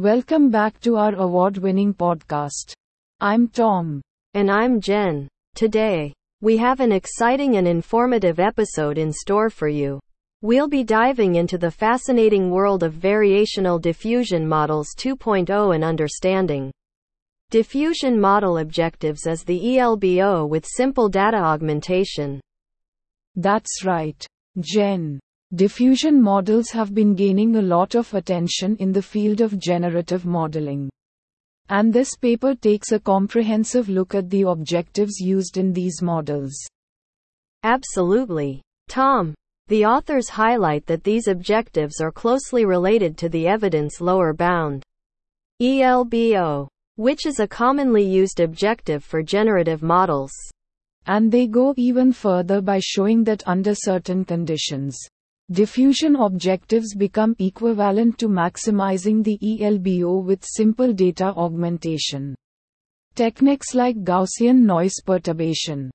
Welcome 0.00 0.50
back 0.50 0.78
to 0.80 0.96
our 0.96 1.14
award 1.16 1.58
winning 1.58 1.92
podcast. 1.92 2.72
I'm 3.20 3.48
Tom. 3.48 4.00
And 4.34 4.50
I'm 4.50 4.80
Jen. 4.80 5.28
Today, 5.54 6.14
we 6.40 6.56
have 6.56 6.78
an 6.78 6.92
exciting 6.92 7.56
and 7.56 7.66
informative 7.66 8.38
episode 8.38 8.96
in 8.96 9.12
store 9.12 9.50
for 9.50 9.66
you. 9.66 9.98
We'll 10.40 10.68
be 10.68 10.84
diving 10.84 11.34
into 11.34 11.58
the 11.58 11.70
fascinating 11.70 12.48
world 12.48 12.84
of 12.84 12.94
variational 12.94 13.80
diffusion 13.80 14.46
models 14.46 14.94
2.0 14.96 15.74
and 15.74 15.82
understanding 15.82 16.70
diffusion 17.50 18.20
model 18.20 18.58
objectives 18.58 19.26
as 19.26 19.42
the 19.42 19.78
ELBO 19.78 20.46
with 20.48 20.64
simple 20.64 21.08
data 21.08 21.38
augmentation. 21.38 22.40
That's 23.34 23.84
right, 23.84 24.24
Jen. 24.60 25.18
Diffusion 25.54 26.20
models 26.20 26.68
have 26.72 26.94
been 26.94 27.14
gaining 27.14 27.56
a 27.56 27.62
lot 27.62 27.94
of 27.94 28.12
attention 28.12 28.76
in 28.76 28.92
the 28.92 29.00
field 29.00 29.40
of 29.40 29.58
generative 29.58 30.26
modeling. 30.26 30.90
And 31.70 31.90
this 31.90 32.16
paper 32.16 32.54
takes 32.54 32.92
a 32.92 33.00
comprehensive 33.00 33.88
look 33.88 34.14
at 34.14 34.28
the 34.28 34.42
objectives 34.42 35.18
used 35.18 35.56
in 35.56 35.72
these 35.72 36.02
models. 36.02 36.52
Absolutely. 37.62 38.60
Tom, 38.90 39.32
the 39.68 39.86
authors 39.86 40.28
highlight 40.28 40.84
that 40.84 41.02
these 41.02 41.28
objectives 41.28 41.98
are 41.98 42.12
closely 42.12 42.66
related 42.66 43.16
to 43.16 43.30
the 43.30 43.46
evidence 43.46 44.02
lower 44.02 44.34
bound. 44.34 44.82
ELBO, 45.62 46.68
which 46.96 47.24
is 47.24 47.40
a 47.40 47.48
commonly 47.48 48.04
used 48.04 48.40
objective 48.40 49.02
for 49.02 49.22
generative 49.22 49.82
models. 49.82 50.32
And 51.06 51.32
they 51.32 51.46
go 51.46 51.72
even 51.78 52.12
further 52.12 52.60
by 52.60 52.80
showing 52.80 53.24
that 53.24 53.42
under 53.46 53.74
certain 53.74 54.26
conditions, 54.26 54.98
Diffusion 55.50 56.14
objectives 56.16 56.94
become 56.94 57.34
equivalent 57.38 58.18
to 58.18 58.28
maximizing 58.28 59.24
the 59.24 59.38
ELBO 59.40 60.22
with 60.22 60.44
simple 60.44 60.92
data 60.92 61.32
augmentation. 61.36 62.34
Techniques 63.14 63.74
like 63.74 63.96
Gaussian 64.04 64.58
noise 64.66 65.00
perturbation. 65.06 65.90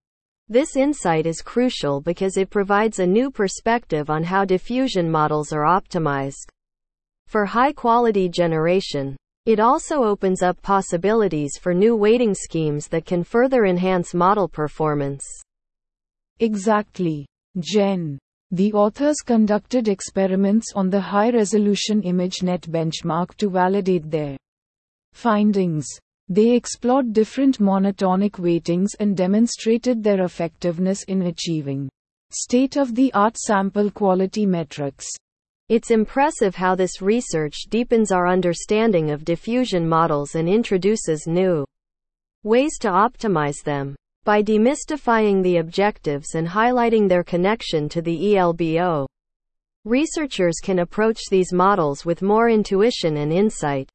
This 0.50 0.76
insight 0.76 1.28
is 1.28 1.44
crucial 1.44 2.02
because 2.02 2.36
it 2.36 2.50
provides 2.50 2.98
a 2.98 3.06
new 3.06 3.30
perspective 3.30 4.10
on 4.10 4.24
how 4.24 4.44
diffusion 4.44 5.10
models 5.10 5.54
are 5.54 5.66
optimized. 5.66 6.50
For 7.28 7.46
high 7.46 7.74
quality 7.74 8.30
generation, 8.30 9.16
it 9.46 9.60
also 9.60 10.04
opens 10.04 10.42
up 10.42 10.60
possibilities 10.64 11.60
for 11.62 11.76
new 11.76 11.96
weighting 11.96 12.34
schemes 12.34 12.88
that 12.88 13.06
can 13.06 13.24
further 13.24 13.66
enhance 13.66 14.16
model 14.16 14.48
performance. 14.48 15.24
Exactly. 16.40 17.28
Jen. 17.60 18.18
The 18.54 18.72
authors 18.74 19.16
conducted 19.26 19.88
experiments 19.88 20.74
on 20.76 20.92
the 20.92 21.02
high 21.02 21.32
resolution 21.32 22.04
ImageNet 22.04 22.70
benchmark 22.70 23.34
to 23.38 23.50
validate 23.50 24.12
their 24.12 24.38
findings. 25.12 25.88
They 26.30 26.52
explored 26.52 27.14
different 27.14 27.58
monotonic 27.58 28.38
weightings 28.38 28.94
and 29.00 29.18
demonstrated 29.18 30.04
their 30.04 30.24
effectiveness 30.24 31.02
in 31.06 31.24
achieving 31.24 31.90
state 32.30 32.78
of 32.78 32.94
the 32.94 33.12
art 33.16 33.38
sample 33.38 33.90
quality 33.90 34.46
metrics. 34.46 35.08
It's 35.70 35.90
impressive 35.90 36.54
how 36.54 36.76
this 36.76 37.02
research 37.02 37.56
deepens 37.72 38.12
our 38.12 38.28
understanding 38.28 39.10
of 39.10 39.26
diffusion 39.26 39.90
models 39.90 40.36
and 40.36 40.48
introduces 40.48 41.26
new 41.26 41.66
ways 42.44 42.78
to 42.82 42.90
optimize 42.90 43.64
them. 43.64 43.96
By 44.26 44.42
demystifying 44.42 45.44
the 45.44 45.58
objectives 45.58 46.36
and 46.36 46.48
highlighting 46.48 47.10
their 47.10 47.26
connection 47.26 47.90
to 47.90 48.02
the 48.02 48.38
ELBO, 48.38 49.06
researchers 49.84 50.56
can 50.64 50.80
approach 50.80 51.20
these 51.30 51.52
models 51.52 52.06
with 52.06 52.22
more 52.22 52.50
intuition 52.50 53.18
and 53.18 53.34
insight. 53.34 53.90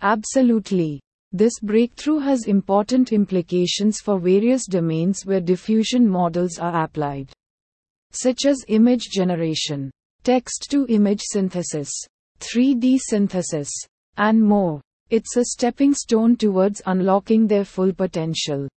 Absolutely. 0.00 1.00
This 1.32 1.58
breakthrough 1.60 2.20
has 2.20 2.46
important 2.46 3.12
implications 3.12 3.98
for 3.98 4.20
various 4.20 4.66
domains 4.66 5.26
where 5.26 5.40
diffusion 5.40 6.08
models 6.08 6.60
are 6.60 6.84
applied, 6.84 7.32
such 8.12 8.46
as 8.46 8.64
image 8.68 9.08
generation, 9.10 9.90
text 10.22 10.68
to 10.70 10.86
image 10.90 11.22
synthesis, 11.22 11.90
3D 12.38 12.98
synthesis, 13.00 13.70
and 14.16 14.40
more. 14.40 14.80
It's 15.10 15.36
a 15.36 15.44
stepping 15.44 15.92
stone 15.92 16.36
towards 16.36 16.82
unlocking 16.86 17.48
their 17.48 17.64
full 17.64 17.92
potential. 17.92 18.68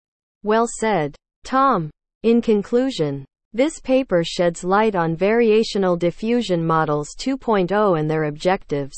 Well 0.46 0.68
said. 0.68 1.16
Tom. 1.44 1.90
In 2.22 2.40
conclusion, 2.40 3.26
this 3.52 3.80
paper 3.80 4.24
sheds 4.24 4.64
light 4.64 4.94
on 4.94 5.18
variational 5.18 5.98
diffusion 5.98 6.64
models 6.64 7.16
2.0 7.18 8.00
and 8.00 8.08
their 8.08 8.26
objectives. 8.26 8.96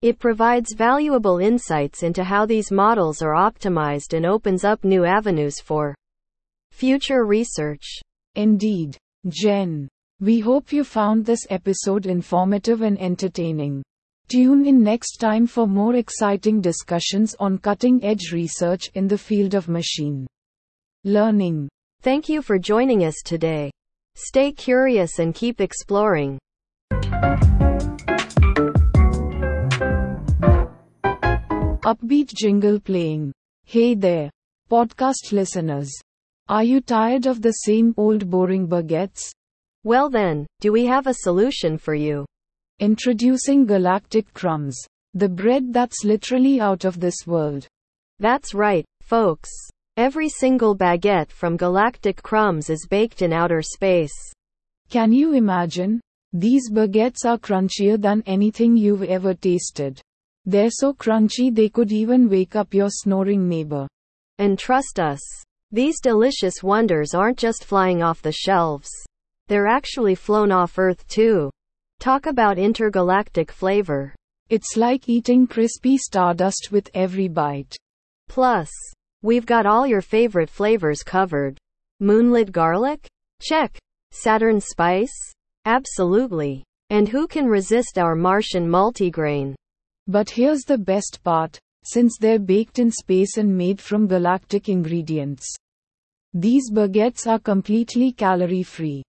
It 0.00 0.18
provides 0.18 0.72
valuable 0.72 1.40
insights 1.40 2.02
into 2.02 2.24
how 2.24 2.46
these 2.46 2.72
models 2.72 3.20
are 3.20 3.34
optimized 3.34 4.16
and 4.16 4.24
opens 4.24 4.64
up 4.64 4.82
new 4.82 5.04
avenues 5.04 5.60
for 5.60 5.94
future 6.72 7.26
research. 7.26 7.84
Indeed, 8.34 8.96
Jen. 9.28 9.88
We 10.20 10.40
hope 10.40 10.72
you 10.72 10.84
found 10.84 11.26
this 11.26 11.46
episode 11.50 12.06
informative 12.06 12.80
and 12.80 12.98
entertaining. 12.98 13.82
Tune 14.28 14.64
in 14.64 14.82
next 14.82 15.18
time 15.18 15.46
for 15.46 15.66
more 15.66 15.96
exciting 15.96 16.62
discussions 16.62 17.36
on 17.38 17.58
cutting 17.58 18.02
edge 18.02 18.32
research 18.32 18.90
in 18.94 19.06
the 19.06 19.18
field 19.18 19.52
of 19.52 19.68
machine 19.68 20.26
learning. 21.06 21.68
Thank 22.02 22.28
you 22.28 22.42
for 22.42 22.58
joining 22.58 23.04
us 23.04 23.22
today. 23.24 23.70
Stay 24.16 24.50
curious 24.50 25.20
and 25.20 25.34
keep 25.34 25.60
exploring. 25.60 26.38
Upbeat 31.86 32.34
jingle 32.34 32.80
playing. 32.80 33.32
Hey 33.64 33.94
there, 33.94 34.28
podcast 34.68 35.30
listeners. 35.30 35.90
Are 36.48 36.64
you 36.64 36.80
tired 36.80 37.26
of 37.26 37.40
the 37.40 37.52
same 37.52 37.94
old 37.96 38.28
boring 38.28 38.66
baguettes? 38.66 39.30
Well 39.84 40.10
then, 40.10 40.46
do 40.60 40.72
we 40.72 40.84
have 40.86 41.06
a 41.06 41.14
solution 41.14 41.78
for 41.78 41.94
you? 41.94 42.26
Introducing 42.80 43.64
Galactic 43.66 44.34
Crumbs, 44.34 44.76
the 45.14 45.28
bread 45.28 45.72
that's 45.72 46.04
literally 46.04 46.60
out 46.60 46.84
of 46.84 46.98
this 46.98 47.24
world. 47.24 47.68
That's 48.18 48.52
right, 48.52 48.84
folks. 49.02 49.50
Every 49.98 50.28
single 50.28 50.76
baguette 50.76 51.30
from 51.30 51.56
Galactic 51.56 52.22
Crumbs 52.22 52.68
is 52.68 52.86
baked 52.86 53.22
in 53.22 53.32
outer 53.32 53.62
space. 53.62 54.12
Can 54.90 55.10
you 55.10 55.32
imagine? 55.32 56.02
These 56.34 56.70
baguettes 56.70 57.24
are 57.24 57.38
crunchier 57.38 57.98
than 57.98 58.22
anything 58.26 58.76
you've 58.76 59.04
ever 59.04 59.32
tasted. 59.32 59.98
They're 60.44 60.68
so 60.70 60.92
crunchy 60.92 61.54
they 61.54 61.70
could 61.70 61.92
even 61.92 62.28
wake 62.28 62.56
up 62.56 62.74
your 62.74 62.90
snoring 62.90 63.48
neighbor. 63.48 63.88
And 64.36 64.58
trust 64.58 65.00
us, 65.00 65.22
these 65.72 65.98
delicious 65.98 66.62
wonders 66.62 67.14
aren't 67.14 67.38
just 67.38 67.64
flying 67.64 68.02
off 68.02 68.20
the 68.20 68.32
shelves. 68.32 68.90
They're 69.48 69.66
actually 69.66 70.14
flown 70.14 70.52
off 70.52 70.78
Earth 70.78 71.08
too. 71.08 71.50
Talk 72.00 72.26
about 72.26 72.58
intergalactic 72.58 73.50
flavor. 73.50 74.14
It's 74.50 74.76
like 74.76 75.08
eating 75.08 75.46
crispy 75.46 75.96
stardust 75.96 76.68
with 76.70 76.90
every 76.92 77.28
bite. 77.28 77.74
Plus, 78.28 78.70
We've 79.22 79.46
got 79.46 79.66
all 79.66 79.86
your 79.86 80.02
favorite 80.02 80.50
flavors 80.50 81.02
covered. 81.02 81.58
Moonlit 82.00 82.52
garlic? 82.52 83.06
Check. 83.40 83.78
Saturn 84.10 84.60
spice? 84.60 85.14
Absolutely. 85.64 86.64
And 86.90 87.08
who 87.08 87.26
can 87.26 87.46
resist 87.46 87.98
our 87.98 88.14
Martian 88.14 88.68
multigrain? 88.68 89.54
But 90.06 90.30
here's 90.30 90.62
the 90.62 90.78
best 90.78 91.20
part 91.24 91.58
since 91.84 92.18
they're 92.18 92.38
baked 92.38 92.78
in 92.78 92.90
space 92.90 93.36
and 93.36 93.56
made 93.56 93.80
from 93.80 94.08
galactic 94.08 94.68
ingredients. 94.68 95.46
These 96.34 96.70
baguettes 96.72 97.26
are 97.26 97.38
completely 97.38 98.12
calorie 98.12 98.64
free. 98.64 99.02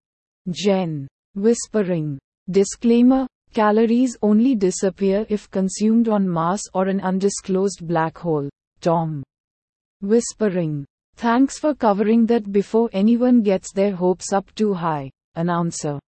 Jen. 0.50 1.08
Whispering. 1.36 2.20
Disclaimer 2.50 3.28
Calories 3.54 4.16
only 4.22 4.56
disappear 4.56 5.26
if 5.30 5.50
consumed 5.50 6.08
on 6.10 6.28
Mars 6.28 6.62
or 6.74 6.88
an 6.88 7.02
undisclosed 7.02 7.88
black 7.88 8.18
hole. 8.18 8.48
Tom. 8.82 9.24
Whispering. 10.02 10.86
Thanks 11.16 11.58
for 11.58 11.74
covering 11.74 12.26
that 12.28 12.52
before 12.52 12.90
anyone 12.94 13.42
gets 13.42 13.72
their 13.72 13.96
hopes 13.96 14.32
up 14.32 14.54
too 14.54 14.74
high. 14.74 15.10
Announcer. 15.36 16.00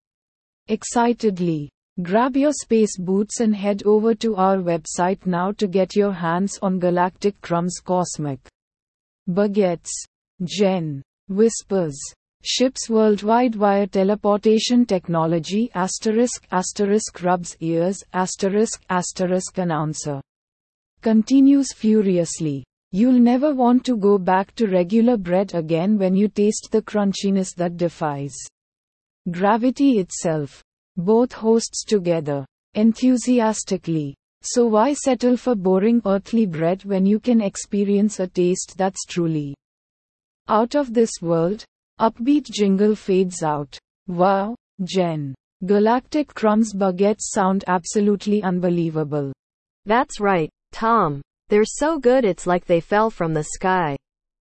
Excitedly. 0.68 1.70
Grab 2.02 2.38
your 2.38 2.54
space 2.54 2.98
boots 2.98 3.40
and 3.40 3.56
head 3.56 3.84
over 3.86 4.14
to 4.16 4.36
our 4.36 4.58
website 4.58 5.26
now 5.26 5.52
to 5.54 5.68
get 5.68 5.96
your 5.96 6.14
hands 6.14 6.60
on 6.62 6.80
Galactic 6.80 7.42
Crumbs 7.42 7.80
Cosmic 7.84 8.40
Baguettes. 9.28 9.90
Jen. 10.44 11.02
Whispers. 11.28 12.00
Ships 12.44 12.90
worldwide 12.90 13.56
via 13.56 13.86
teleportation 13.86 14.86
technology 14.86 15.70
asterisk 15.74 16.48
asterisk 16.52 17.22
rubs 17.22 17.58
ears 17.60 18.02
asterisk 18.14 18.82
asterisk 18.90 19.58
announcer. 19.58 20.22
Continues 21.02 21.74
furiously. 21.74 22.64
You'll 22.92 23.20
never 23.20 23.54
want 23.54 23.86
to 23.86 23.96
go 23.96 24.18
back 24.18 24.56
to 24.56 24.68
regular 24.68 25.16
bread 25.16 25.54
again 25.54 25.98
when 25.98 26.16
you 26.16 26.28
taste 26.28 26.70
the 26.72 26.82
crunchiness 26.82 27.54
that 27.56 27.78
defies 27.78 28.36
gravity 29.30 30.00
itself. 30.00 30.64
Both 30.98 31.32
hosts 31.32 31.86
together. 31.86 32.46
Enthusiastically. 32.74 34.16
So 34.42 34.66
why 34.68 34.94
settle 34.94 35.38
for 35.38 35.56
boring 35.56 36.02
earthly 36.06 36.46
bread 36.46 36.84
when 36.84 37.06
you 37.06 37.20
can 37.20 37.42
experience 37.42 38.20
a 38.20 38.28
taste 38.28 38.76
that's 38.78 39.06
truly 39.06 39.56
out 40.48 40.76
of 40.76 40.94
this 40.94 41.12
world? 41.22 41.64
Upbeat 42.00 42.46
jingle 42.46 42.96
fades 42.96 43.44
out. 43.44 43.78
Wow, 44.08 44.56
Jen. 44.84 45.36
Galactic 45.66 46.34
Crumbs 46.34 46.74
baguettes 46.74 47.30
sound 47.34 47.66
absolutely 47.68 48.42
unbelievable. 48.42 49.34
That's 49.86 50.20
right, 50.20 50.50
Tom. 50.72 51.22
They're 51.50 51.66
so 51.66 52.00
good 52.00 52.26
it's 52.26 52.48
like 52.48 52.66
they 52.66 52.80
fell 52.80 53.10
from 53.10 53.34
the 53.34 53.44
sky. 53.44 53.98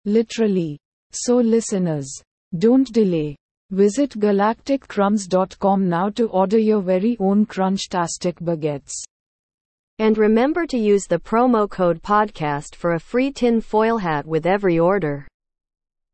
Literally. 0.04 0.78
So 1.12 1.36
listeners, 1.36 2.10
don't 2.58 2.92
delay. 2.92 3.36
Visit 3.70 4.10
galacticcrumbs.com 4.10 5.88
now 5.88 6.10
to 6.10 6.28
order 6.28 6.58
your 6.58 6.80
very 6.80 7.16
own 7.18 7.46
crunchtastic 7.46 8.34
baguettes. 8.34 8.92
And 9.98 10.18
remember 10.18 10.66
to 10.66 10.78
use 10.78 11.06
the 11.06 11.18
promo 11.18 11.70
code 11.70 12.02
podcast 12.02 12.74
for 12.74 12.94
a 12.94 13.00
free 13.00 13.32
tin 13.32 13.60
foil 13.60 13.98
hat 13.98 14.26
with 14.26 14.44
every 14.44 14.78
order. 14.78 15.26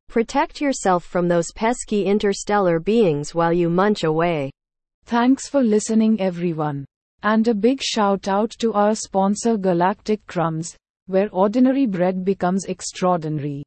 Protect 0.08 0.60
yourself 0.60 1.04
from 1.04 1.26
those 1.26 1.52
pesky 1.54 2.04
interstellar 2.04 2.78
beings 2.78 3.34
while 3.34 3.52
you 3.52 3.68
munch 3.68 4.04
away. 4.04 4.50
Thanks 5.04 5.48
for 5.48 5.62
listening, 5.62 6.20
everyone. 6.20 6.84
And 7.24 7.46
a 7.46 7.54
big 7.54 7.80
shout 7.80 8.26
out 8.26 8.50
to 8.58 8.72
our 8.72 8.96
sponsor 8.96 9.56
Galactic 9.56 10.26
Crumbs, 10.26 10.76
where 11.06 11.28
ordinary 11.32 11.86
bread 11.86 12.24
becomes 12.24 12.64
extraordinary. 12.64 13.62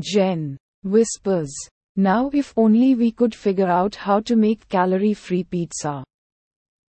Jen 0.00 0.56
whispers. 0.82 1.54
Now, 1.94 2.30
if 2.32 2.52
only 2.56 2.96
we 2.96 3.12
could 3.12 3.32
figure 3.32 3.68
out 3.68 3.94
how 3.94 4.18
to 4.22 4.34
make 4.34 4.68
calorie 4.68 5.14
free 5.14 5.44
pizza. 5.44 6.02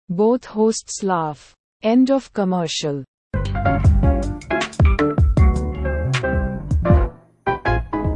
Both 0.10 0.46
hosts 0.46 1.04
laugh. 1.04 1.54
End 1.84 2.10
of 2.10 2.34
commercial. 2.34 3.04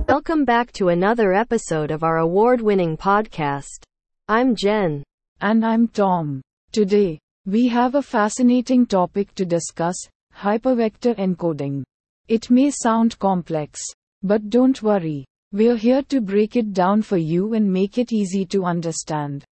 Welcome 0.09 0.44
back 0.44 0.71
to 0.73 0.89
another 0.89 1.33
episode 1.33 1.91
of 1.91 2.03
our 2.03 2.17
award 2.17 2.61
winning 2.61 2.97
podcast. 2.97 3.83
I'm 4.27 4.55
Jen. 4.55 5.03
And 5.41 5.63
I'm 5.63 5.88
Tom. 5.88 6.41
Today, 6.71 7.19
we 7.45 7.67
have 7.67 7.95
a 7.95 8.01
fascinating 8.01 8.85
topic 8.85 9.35
to 9.35 9.43
discuss 9.43 9.95
hypervector 10.33 11.13
encoding. 11.17 11.83
It 12.29 12.49
may 12.49 12.71
sound 12.71 13.19
complex, 13.19 13.81
but 14.21 14.49
don't 14.49 14.81
worry, 14.81 15.25
we're 15.51 15.75
here 15.75 16.03
to 16.03 16.21
break 16.21 16.55
it 16.55 16.71
down 16.71 17.01
for 17.01 17.17
you 17.17 17.53
and 17.53 17.71
make 17.71 17.97
it 17.97 18.13
easy 18.13 18.45
to 18.45 18.63
understand. 18.63 19.43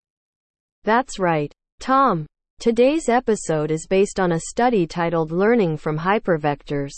That's 0.84 1.18
right, 1.18 1.52
Tom. 1.80 2.26
Today's 2.60 3.08
episode 3.08 3.72
is 3.72 3.88
based 3.88 4.20
on 4.20 4.32
a 4.32 4.40
study 4.40 4.86
titled 4.86 5.32
Learning 5.32 5.76
from 5.76 5.98
Hypervectors, 5.98 6.94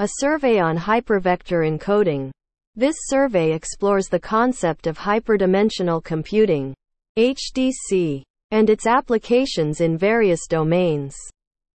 a 0.00 0.08
survey 0.18 0.58
on 0.58 0.76
hypervector 0.76 1.64
encoding. 1.66 2.30
This 2.74 2.96
survey 3.06 3.52
explores 3.52 4.08
the 4.08 4.20
concept 4.20 4.86
of 4.86 4.98
hyperdimensional 4.98 6.04
computing, 6.04 6.74
HDC, 7.18 8.22
and 8.50 8.70
its 8.70 8.86
applications 8.86 9.80
in 9.80 9.98
various 9.98 10.46
domains. 10.46 11.16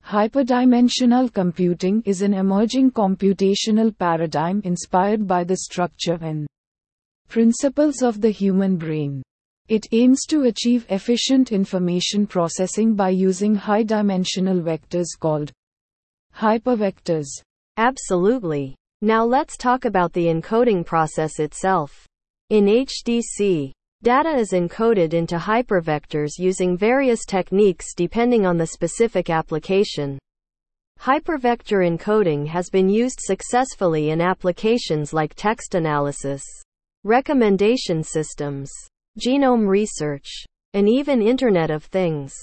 Hyperdimensional 0.05 1.33
computing 1.33 2.01
is 2.05 2.21
an 2.21 2.33
emerging 2.33 2.91
computational 2.91 3.97
paradigm 3.97 4.61
inspired 4.63 5.27
by 5.27 5.43
the 5.43 5.57
structure 5.57 6.17
and 6.21 6.47
principles 7.27 8.01
of 8.01 8.21
the 8.21 8.29
human 8.29 8.77
brain. 8.77 9.21
It 9.67 9.85
aims 9.91 10.25
to 10.29 10.43
achieve 10.43 10.85
efficient 10.89 11.51
information 11.51 12.25
processing 12.25 12.95
by 12.95 13.09
using 13.09 13.53
high 13.53 13.83
dimensional 13.83 14.61
vectors 14.61 15.07
called 15.19 15.51
hypervectors. 16.33 17.27
Absolutely. 17.75 18.75
Now 19.01 19.25
let's 19.25 19.57
talk 19.57 19.83
about 19.83 20.13
the 20.13 20.27
encoding 20.27 20.85
process 20.85 21.39
itself. 21.39 22.07
In 22.49 22.65
HDC, 22.65 23.73
data 24.03 24.35
is 24.35 24.51
encoded 24.51 25.13
into 25.13 25.37
hypervectors 25.37 26.31
using 26.37 26.77
various 26.77 27.25
techniques 27.25 27.93
depending 27.95 28.45
on 28.45 28.57
the 28.57 28.67
specific 28.67 29.29
application. 29.29 30.19
Hypervector 30.99 31.85
encoding 31.87 32.47
has 32.47 32.69
been 32.69 32.89
used 32.89 33.19
successfully 33.21 34.09
in 34.09 34.21
applications 34.21 35.13
like 35.13 35.33
text 35.35 35.75
analysis, 35.75 36.43
recommendation 37.03 38.03
systems, 38.03 38.71
genome 39.19 39.67
research, 39.67 40.27
and 40.73 40.87
even 40.87 41.21
Internet 41.21 41.71
of 41.71 41.83
Things. 41.83 42.33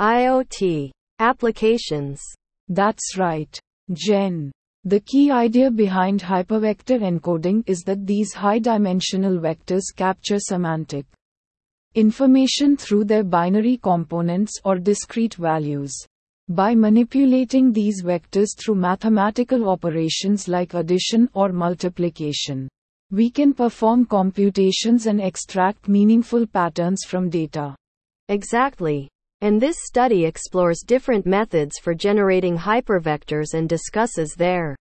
IoT 0.00 0.90
applications. 1.18 2.20
That's 2.68 3.16
right, 3.16 3.58
Jen. 3.92 4.52
The 4.86 5.00
key 5.00 5.30
idea 5.30 5.70
behind 5.70 6.20
hypervector 6.20 7.00
encoding 7.00 7.62
is 7.66 7.84
that 7.84 8.06
these 8.06 8.34
high 8.34 8.58
dimensional 8.58 9.38
vectors 9.38 9.84
capture 9.96 10.38
semantic 10.38 11.06
information 11.94 12.76
through 12.76 13.04
their 13.04 13.24
binary 13.24 13.78
components 13.78 14.60
or 14.62 14.78
discrete 14.78 15.36
values. 15.36 15.94
By 16.50 16.74
manipulating 16.74 17.72
these 17.72 18.02
vectors 18.02 18.48
through 18.58 18.74
mathematical 18.74 19.70
operations 19.70 20.48
like 20.48 20.74
addition 20.74 21.30
or 21.32 21.50
multiplication, 21.50 22.68
we 23.10 23.30
can 23.30 23.54
perform 23.54 24.04
computations 24.04 25.06
and 25.06 25.18
extract 25.18 25.88
meaningful 25.88 26.46
patterns 26.46 27.04
from 27.06 27.30
data. 27.30 27.74
Exactly. 28.28 29.08
And 29.44 29.60
this 29.60 29.76
study 29.78 30.24
explores 30.24 30.80
different 30.86 31.26
methods 31.26 31.78
for 31.78 31.94
generating 31.94 32.56
hypervectors 32.56 33.52
and 33.52 33.68
discusses 33.68 34.34
their 34.34 34.74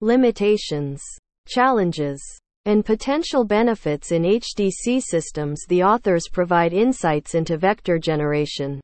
limitations, 0.00 1.02
challenges, 1.46 2.18
and 2.64 2.86
potential 2.86 3.44
benefits 3.44 4.10
in 4.10 4.22
HDC 4.22 5.02
systems. 5.02 5.60
The 5.68 5.82
authors 5.82 6.26
provide 6.32 6.72
insights 6.72 7.34
into 7.34 7.58
vector 7.58 7.98
generation. 7.98 8.80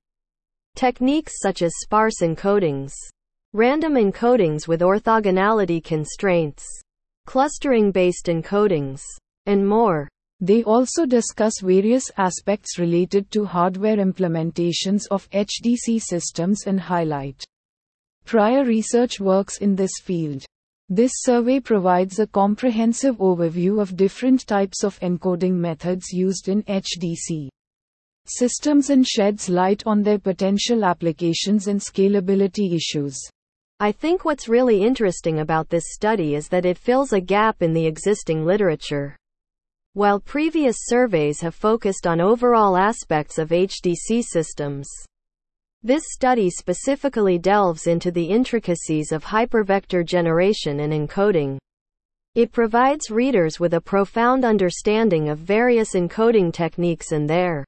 Techniques 0.77 1.41
such 1.41 1.63
as 1.63 1.73
sparse 1.79 2.21
encodings, 2.21 2.93
random 3.55 3.95
encodings 3.95 4.69
with 4.69 4.83
orthogonality 4.83 5.83
constraints, 5.83 6.67
clustering 7.25 7.93
based 7.93 8.27
encodings, 8.27 9.01
and 9.47 9.67
more. 9.67 10.07
They 10.41 10.63
also 10.63 11.05
discuss 11.05 11.61
various 11.61 12.11
aspects 12.17 12.79
related 12.79 13.29
to 13.33 13.45
hardware 13.45 13.97
implementations 13.97 15.03
of 15.11 15.29
HDC 15.31 16.01
systems 16.01 16.65
and 16.67 16.79
highlight 16.79 17.45
prior 18.25 18.65
research 18.65 19.19
works 19.19 19.59
in 19.59 19.75
this 19.75 19.91
field. 20.01 20.45
This 20.89 21.13
survey 21.17 21.59
provides 21.61 22.19
a 22.19 22.27
comprehensive 22.27 23.17
overview 23.19 23.81
of 23.81 23.97
different 23.97 24.47
types 24.47 24.85
of 24.85 24.99
encoding 25.01 25.55
methods 25.55 26.13
used 26.13 26.49
in 26.49 26.63
HDC 26.63 27.49
systems 28.27 28.91
and 28.91 29.07
sheds 29.07 29.49
light 29.49 29.83
on 29.87 30.03
their 30.03 30.19
potential 30.19 30.85
applications 30.85 31.67
and 31.67 31.81
scalability 31.81 32.75
issues. 32.75 33.19
I 33.81 33.93
think 33.93 34.25
what's 34.25 34.49
really 34.49 34.83
interesting 34.83 35.41
about 35.41 35.69
this 35.69 35.93
study 35.95 36.37
is 36.37 36.49
that 36.49 36.65
it 36.65 36.79
fills 36.79 37.13
a 37.13 37.21
gap 37.21 37.61
in 37.61 37.73
the 37.73 37.87
existing 37.87 38.45
literature. 38.47 39.17
While 39.99 40.21
previous 40.21 40.77
surveys 40.83 41.41
have 41.41 41.57
focused 41.57 42.07
on 42.07 42.21
overall 42.21 42.77
aspects 42.77 43.37
of 43.37 43.49
HDC 43.49 44.23
systems, 44.23 44.89
this 45.83 46.05
study 46.13 46.51
specifically 46.51 47.37
delves 47.37 47.89
into 47.89 48.13
the 48.13 48.25
intricacies 48.25 49.11
of 49.11 49.25
hypervector 49.25 50.07
generation 50.07 50.79
and 50.79 50.93
encoding. 50.93 51.59
It 52.37 52.53
provides 52.53 53.11
readers 53.11 53.59
with 53.59 53.75
a 53.75 53.81
profound 53.81 54.45
understanding 54.45 55.31
of 55.31 55.41
various 55.41 55.95
encoding 55.95 56.53
techniques 56.53 57.11
and 57.11 57.29
their 57.29 57.65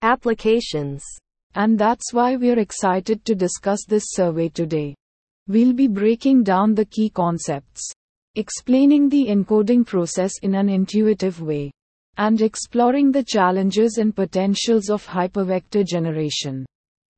applications. 0.00 1.04
And 1.56 1.78
that's 1.78 2.14
why 2.14 2.36
we're 2.36 2.58
excited 2.58 3.22
to 3.26 3.34
discuss 3.34 3.84
this 3.86 4.04
survey 4.12 4.48
today. 4.48 4.94
We'll 5.46 5.74
be 5.74 5.88
breaking 5.88 6.42
down 6.44 6.74
the 6.74 6.86
key 6.86 7.10
concepts, 7.10 7.92
explaining 8.36 9.08
the 9.08 9.26
encoding 9.26 9.86
process 9.86 10.32
in 10.42 10.54
an 10.54 10.68
intuitive 10.68 11.40
way, 11.40 11.70
and 12.16 12.40
exploring 12.40 13.10
the 13.10 13.24
challenges 13.24 13.98
and 13.98 14.14
potentials 14.14 14.88
of 14.88 15.06
hypervector 15.06 15.84
generation. 15.84 16.64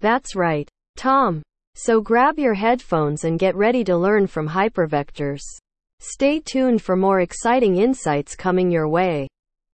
That's 0.01 0.35
right, 0.35 0.69
Tom. 0.97 1.43
So 1.75 2.01
grab 2.01 2.39
your 2.39 2.55
headphones 2.55 3.25
and 3.25 3.39
get 3.39 3.57
ready 3.57 3.85
to 3.85 3.97
learn 3.97 4.27
from 4.27 4.49
hypervectors. 4.49 5.43
Stay 6.01 6.41
tuned 6.41 6.83
for 6.83 6.97
more 6.97 7.21
exciting 7.21 7.77
insights 7.77 8.35
coming 8.35 8.71
your 8.71 8.89
way. 8.89 9.29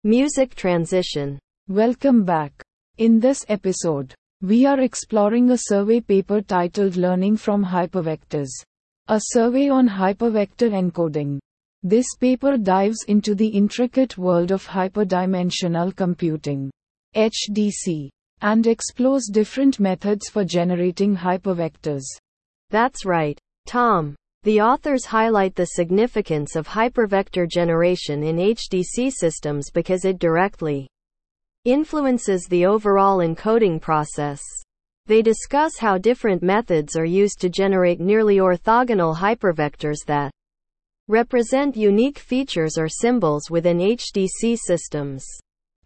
Music 0.03 0.55
transition. 0.55 1.39
Welcome 1.67 2.23
back. 2.23 2.63
In 2.97 3.19
this 3.19 3.45
episode, 3.49 4.13
we 4.41 4.65
are 4.65 4.79
exploring 4.79 5.49
a 5.51 5.57
survey 5.57 5.99
paper 6.01 6.41
titled 6.41 6.95
Learning 6.95 7.35
from 7.37 7.65
Hypervectors. 7.65 8.49
A 9.09 9.21
survey 9.27 9.69
on 9.69 9.87
hypervector 9.87 10.69
encoding. 10.69 11.39
This 11.81 12.07
paper 12.19 12.57
dives 12.57 13.05
into 13.07 13.35
the 13.35 13.47
intricate 13.47 14.17
world 14.17 14.51
of 14.51 14.67
hyperdimensional 14.67 15.95
computing. 15.95 16.69
HDC. 17.15 18.09
and 18.41 18.67
explores 18.67 19.29
different 19.31 19.79
methods 19.79 20.27
for 20.27 20.43
generating 20.43 21.15
hypervectors. 21.15 22.03
That's 22.69 23.05
right, 23.05 23.39
Tom. 23.65 24.13
The 24.43 24.59
authors 24.59 25.05
highlight 25.05 25.55
the 25.55 25.67
significance 25.67 26.57
of 26.57 26.67
hypervector 26.67 27.49
generation 27.49 28.23
in 28.23 28.35
HDC 28.35 29.13
systems 29.13 29.71
because 29.71 30.03
it 30.03 30.19
directly 30.19 30.89
influences 31.63 32.45
the 32.49 32.65
overall 32.65 33.19
encoding 33.19 33.81
process. 33.81 34.41
They 35.07 35.21
discuss 35.21 35.77
how 35.77 35.97
different 35.97 36.43
methods 36.43 36.97
are 36.97 37.05
used 37.05 37.39
to 37.39 37.49
generate 37.49 38.01
nearly 38.01 38.37
orthogonal 38.37 39.15
hypervectors 39.15 40.03
that 40.05 40.31
represent 41.07 41.77
unique 41.77 42.19
features 42.19 42.77
or 42.77 42.89
symbols 42.89 43.49
within 43.49 43.77
HDC 43.77 44.57
systems. 44.57 45.25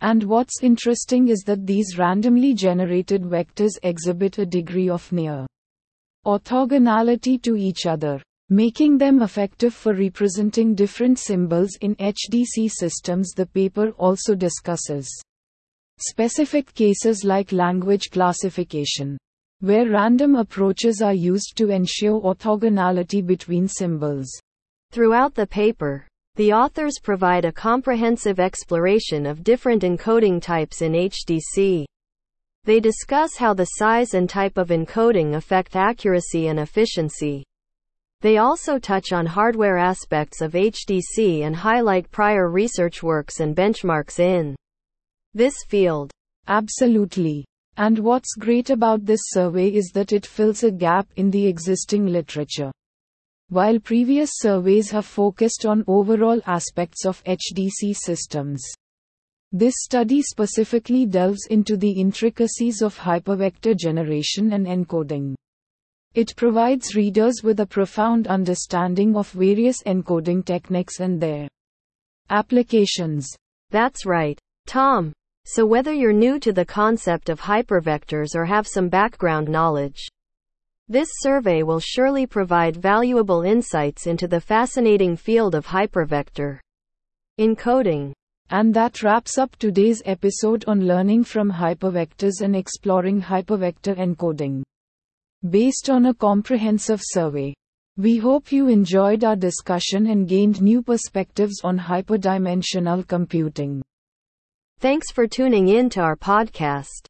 And 0.01 0.24
what's 0.24 0.63
interesting 0.63 1.28
is 1.28 1.42
that 1.46 1.68
these 1.68 2.00
randomly 2.00 2.56
generated 2.56 3.22
vectors 3.22 3.74
exhibit 3.84 4.40
a 4.40 4.46
degree 4.48 4.90
of 4.90 5.12
near 5.12 5.46
orthogonality 6.25 7.40
to 7.44 7.56
each 7.56 7.86
other, 7.86 8.20
making 8.50 8.98
them 8.98 9.22
effective 9.22 9.75
for 9.75 9.94
representing 9.94 10.74
different 10.74 11.20
symbols 11.20 11.78
in 11.82 11.96
HDC 11.98 12.72
systems. 12.72 13.34
The 13.36 13.46
paper 13.46 13.92
also 14.00 14.34
discusses 14.34 15.08
specific 16.01 16.74
cases 16.74 17.24
like 17.24 17.51
language 17.51 18.10
classification, 18.12 19.17
where 19.60 19.89
random 19.89 20.36
approaches 20.36 21.01
are 21.01 21.13
used 21.13 21.55
to 21.58 21.70
ensure 21.70 22.20
orthogonality 22.22 23.25
between 23.25 23.67
symbols. 23.67 24.29
Throughout 24.91 25.36
the 25.36 25.48
paper, 25.48 26.08
the 26.36 26.53
authors 26.53 27.00
provide 27.01 27.46
a 27.46 27.51
comprehensive 27.51 28.39
exploration 28.39 29.25
of 29.25 29.43
different 29.43 29.84
encoding 29.84 30.41
types 30.41 30.81
in 30.81 30.93
HDC. 30.93 31.86
They 32.63 32.79
discuss 32.79 33.38
how 33.38 33.53
the 33.53 33.65
size 33.65 34.13
and 34.13 34.29
type 34.29 34.58
of 34.58 34.70
encoding 34.70 35.36
affect 35.36 35.75
accuracy 35.75 36.48
and 36.48 36.60
efficiency. 36.60 37.43
They 38.22 38.38
also 38.38 38.77
touch 38.77 39.12
on 39.13 39.25
hardware 39.25 39.77
aspects 39.77 40.41
of 40.41 40.53
HDC 40.53 41.41
and 41.41 41.55
highlight 41.55 42.12
prior 42.12 42.50
research 42.50 43.01
works 43.01 43.39
and 43.39 43.55
benchmarks 43.55 44.20
in 44.20 44.55
this 45.34 45.56
field. 45.68 46.12
Absolutely. 46.48 47.46
And 47.78 48.00
what's 48.00 48.36
great 48.36 48.70
about 48.70 49.06
this 49.06 49.22
survey 49.30 49.70
is 49.70 49.92
that 49.94 50.12
it 50.12 50.26
fills 50.26 50.64
a 50.64 50.72
gap 50.72 51.08
in 51.16 51.32
the 51.32 51.48
existing 51.48 52.06
literature. 52.08 52.72
While 53.50 53.80
previous 53.80 54.30
surveys 54.36 54.92
have 54.92 55.06
focused 55.06 55.66
on 55.66 55.84
overall 55.88 56.42
aspects 56.46 57.06
of 57.06 57.24
HDC 57.24 57.96
systems, 57.96 58.64
this 59.52 59.74
study 59.78 60.22
specifically 60.22 61.06
delves 61.06 61.48
into 61.50 61.76
the 61.76 61.92
intricacies 61.92 62.82
of 62.82 62.98
hypervector 62.98 63.76
generation 63.78 64.54
and 64.54 64.66
encoding. 64.66 65.36
It 66.14 66.34
provides 66.38 66.96
readers 66.96 67.42
with 67.44 67.60
a 67.60 67.66
profound 67.66 68.28
understanding 68.28 69.16
of 69.16 69.30
various 69.32 69.84
encoding 69.84 70.46
techniques 70.46 71.00
and 71.00 71.20
their 71.20 71.48
applications. 72.30 73.30
That's 73.72 74.06
right, 74.06 74.40
Tom. 74.68 75.14
So 75.46 75.66
whether 75.66 75.92
you're 75.92 76.14
new 76.14 76.40
to 76.40 76.54
the 76.54 76.66
concept 76.66 77.30
of 77.30 77.42
hypervectors 77.42 78.36
or 78.36 78.46
have 78.46 78.68
some 78.68 78.90
background 78.90 79.50
knowledge, 79.50 80.08
this 80.88 81.10
survey 81.20 81.64
will 81.64 81.80
surely 81.80 82.26
provide 82.26 82.76
valuable 82.76 83.44
insights 83.44 84.08
into 84.08 84.28
the 84.28 84.42
fascinating 84.42 85.16
field 85.16 85.56
of 85.56 85.66
hypervector 85.66 86.60
encoding. 87.40 88.14
And 88.50 88.74
that 88.74 89.02
wraps 89.02 89.38
up 89.38 89.56
today's 89.56 90.02
episode 90.06 90.66
on 90.68 90.86
learning 90.86 91.24
from 91.24 91.50
hypervectors 91.50 92.42
and 92.42 92.56
exploring 92.56 93.22
hypervector 93.22 93.96
encoding. 93.96 94.64
Based 95.50 95.90
on 95.90 96.08
a 96.08 96.14
comprehensive 96.14 97.00
survey, 97.02 97.54
we 97.96 98.18
hope 98.18 98.52
you 98.52 98.68
enjoyed 98.68 99.24
our 99.24 99.38
discussion 99.38 100.08
and 100.08 100.28
gained 100.28 100.62
new 100.62 100.82
perspectives 100.82 101.62
on 101.64 101.80
hyperdimensional 101.80 103.08
computing. 103.08 103.82
Thanks 104.82 105.12
for 105.12 105.28
tuning 105.28 105.68
in 105.68 105.92
to 105.92 106.02
our 106.02 106.16
podcast. 106.16 107.06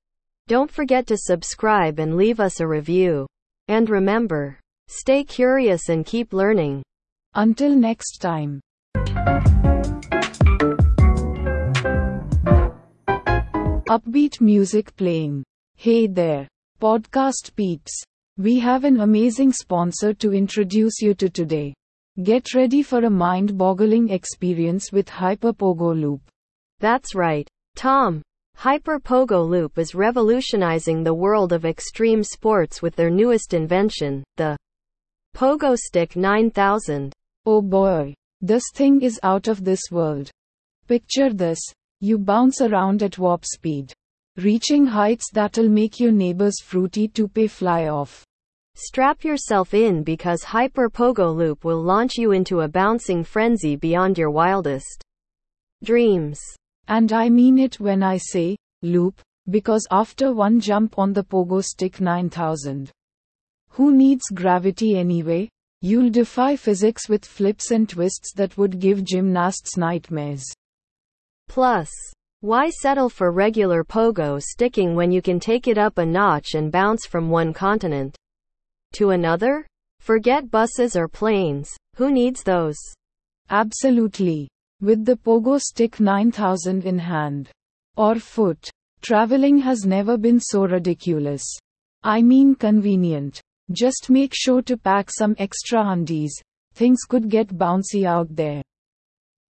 Don't 0.50 0.70
forget 0.70 1.08
to 1.08 1.16
subscribe 1.16 2.00
and 2.00 2.18
leave 2.18 2.42
us 2.42 2.60
a 2.60 2.68
review. 2.68 3.26
And 3.70 3.90
remember, 3.90 4.60
stay 4.90 5.24
curious 5.24 5.88
and 5.88 6.06
keep 6.06 6.34
learning. 6.34 6.84
Until 7.34 7.74
next 7.74 8.18
time. 8.18 8.60
Upbeat 13.88 14.42
music 14.42 14.94
playing. 14.98 15.46
Hey 15.78 16.08
there, 16.08 16.50
podcast 16.82 17.56
peeps. 17.56 18.04
We 18.38 18.60
have 18.60 18.84
an 18.84 19.00
amazing 19.00 19.54
sponsor 19.54 20.14
to 20.16 20.34
introduce 20.34 21.02
you 21.02 21.14
to 21.14 21.30
today. 21.30 21.74
Get 22.22 22.54
ready 22.54 22.84
for 22.84 23.06
a 23.06 23.10
mind 23.10 23.58
boggling 23.58 24.10
experience 24.10 24.92
with 24.92 25.08
Hyperpogo 25.08 25.98
Loop. 25.98 26.22
That's 26.82 27.14
right, 27.14 27.48
Tom. 27.76 28.22
Hyperpogo 28.58 29.48
Loop 29.48 29.80
is 29.80 29.96
revolutionizing 29.96 31.04
the 31.04 31.14
world 31.14 31.52
of 31.52 31.66
extreme 31.66 32.24
sports 32.24 32.82
with 32.82 32.96
their 32.96 33.10
newest 33.10 33.54
invention, 33.54 34.24
the 34.38 34.56
Pogo 35.36 35.76
Stick 35.76 36.16
9000. 36.16 37.12
Oh 37.46 37.62
boy, 37.62 38.14
this 38.42 38.64
thing 38.74 39.02
is 39.02 39.20
out 39.24 39.48
of 39.48 39.64
this 39.64 39.82
world. 39.90 40.30
Picture 40.88 41.34
this 41.34 41.60
you 42.02 42.18
bounce 42.18 42.62
around 42.62 43.02
at 43.02 43.18
warp 43.18 43.46
speed, 43.46 43.94
reaching 44.38 44.86
heights 44.86 45.30
that'll 45.32 45.70
make 45.70 46.00
your 46.00 46.12
neighbor's 46.12 46.62
fruity 46.62 47.08
toupee 47.08 47.48
fly 47.48 47.88
off. 47.88 48.24
Strap 48.76 49.24
yourself 49.24 49.74
in 49.74 50.04
because 50.04 50.44
Hyper 50.44 50.90
Pogo 50.90 51.36
Loop 51.36 51.64
will 51.64 51.82
launch 51.82 52.18
you 52.18 52.32
into 52.32 52.62
a 52.62 52.68
bouncing 52.68 53.24
frenzy 53.24 53.76
beyond 53.76 54.18
your 54.18 54.32
wildest 54.32 55.04
dreams. 55.84 56.40
And 56.92 57.14
I 57.14 57.30
mean 57.30 57.58
it 57.58 57.80
when 57.80 58.04
I 58.04 58.18
say 58.18 58.58
loop, 58.82 59.22
because 59.50 59.88
after 59.92 60.34
one 60.34 60.60
jump 60.60 61.00
on 61.00 61.14
the 61.14 61.24
Pogo 61.24 61.64
Stick 61.64 62.02
9000, 62.02 62.92
who 63.70 63.96
needs 63.96 64.24
gravity 64.34 64.98
anyway? 64.98 65.48
You'll 65.80 66.10
defy 66.10 66.58
physics 66.58 67.08
with 67.08 67.24
flips 67.24 67.72
and 67.72 67.88
twists 67.88 68.34
that 68.34 68.58
would 68.58 68.82
give 68.82 69.06
gymnasts 69.06 69.78
nightmares. 69.78 70.44
Plus, 71.48 71.90
why 72.42 72.70
settle 72.70 73.08
for 73.08 73.32
regular 73.32 73.86
pogo 73.86 74.42
sticking 74.44 74.94
when 74.94 75.14
you 75.14 75.22
can 75.22 75.40
take 75.40 75.70
it 75.70 75.78
up 75.78 75.98
a 75.98 76.06
notch 76.06 76.56
and 76.56 76.74
bounce 76.74 77.06
from 77.06 77.30
one 77.30 77.54
continent 77.54 78.18
to 78.96 79.12
another? 79.12 79.66
Forget 80.02 80.52
buses 80.52 80.98
or 80.98 81.08
planes. 81.08 81.72
Who 81.96 82.12
needs 82.12 82.44
those? 82.44 82.78
Absolutely. 83.50 84.50
With 84.82 85.06
the 85.06 85.16
Pogo 85.16 85.60
Stick 85.62 86.00
9000 86.00 86.86
in 86.86 86.98
hand 86.98 87.52
or 87.98 88.16
foot, 88.16 88.68
traveling 89.02 89.60
has 89.60 89.86
never 89.86 90.18
been 90.18 90.40
so 90.40 90.66
ridiculous. 90.66 91.44
I 92.02 92.24
mean 92.24 92.56
convenient. 92.56 93.40
Just 93.72 94.10
make 94.10 94.34
sure 94.34 94.64
to 94.64 94.78
pack 94.78 95.12
some 95.12 95.36
extra 95.38 95.88
undies. 95.88 96.34
Things 96.74 97.04
could 97.08 97.30
get 97.30 97.50
bouncy 97.50 98.06
out 98.06 98.36
there. 98.36 98.64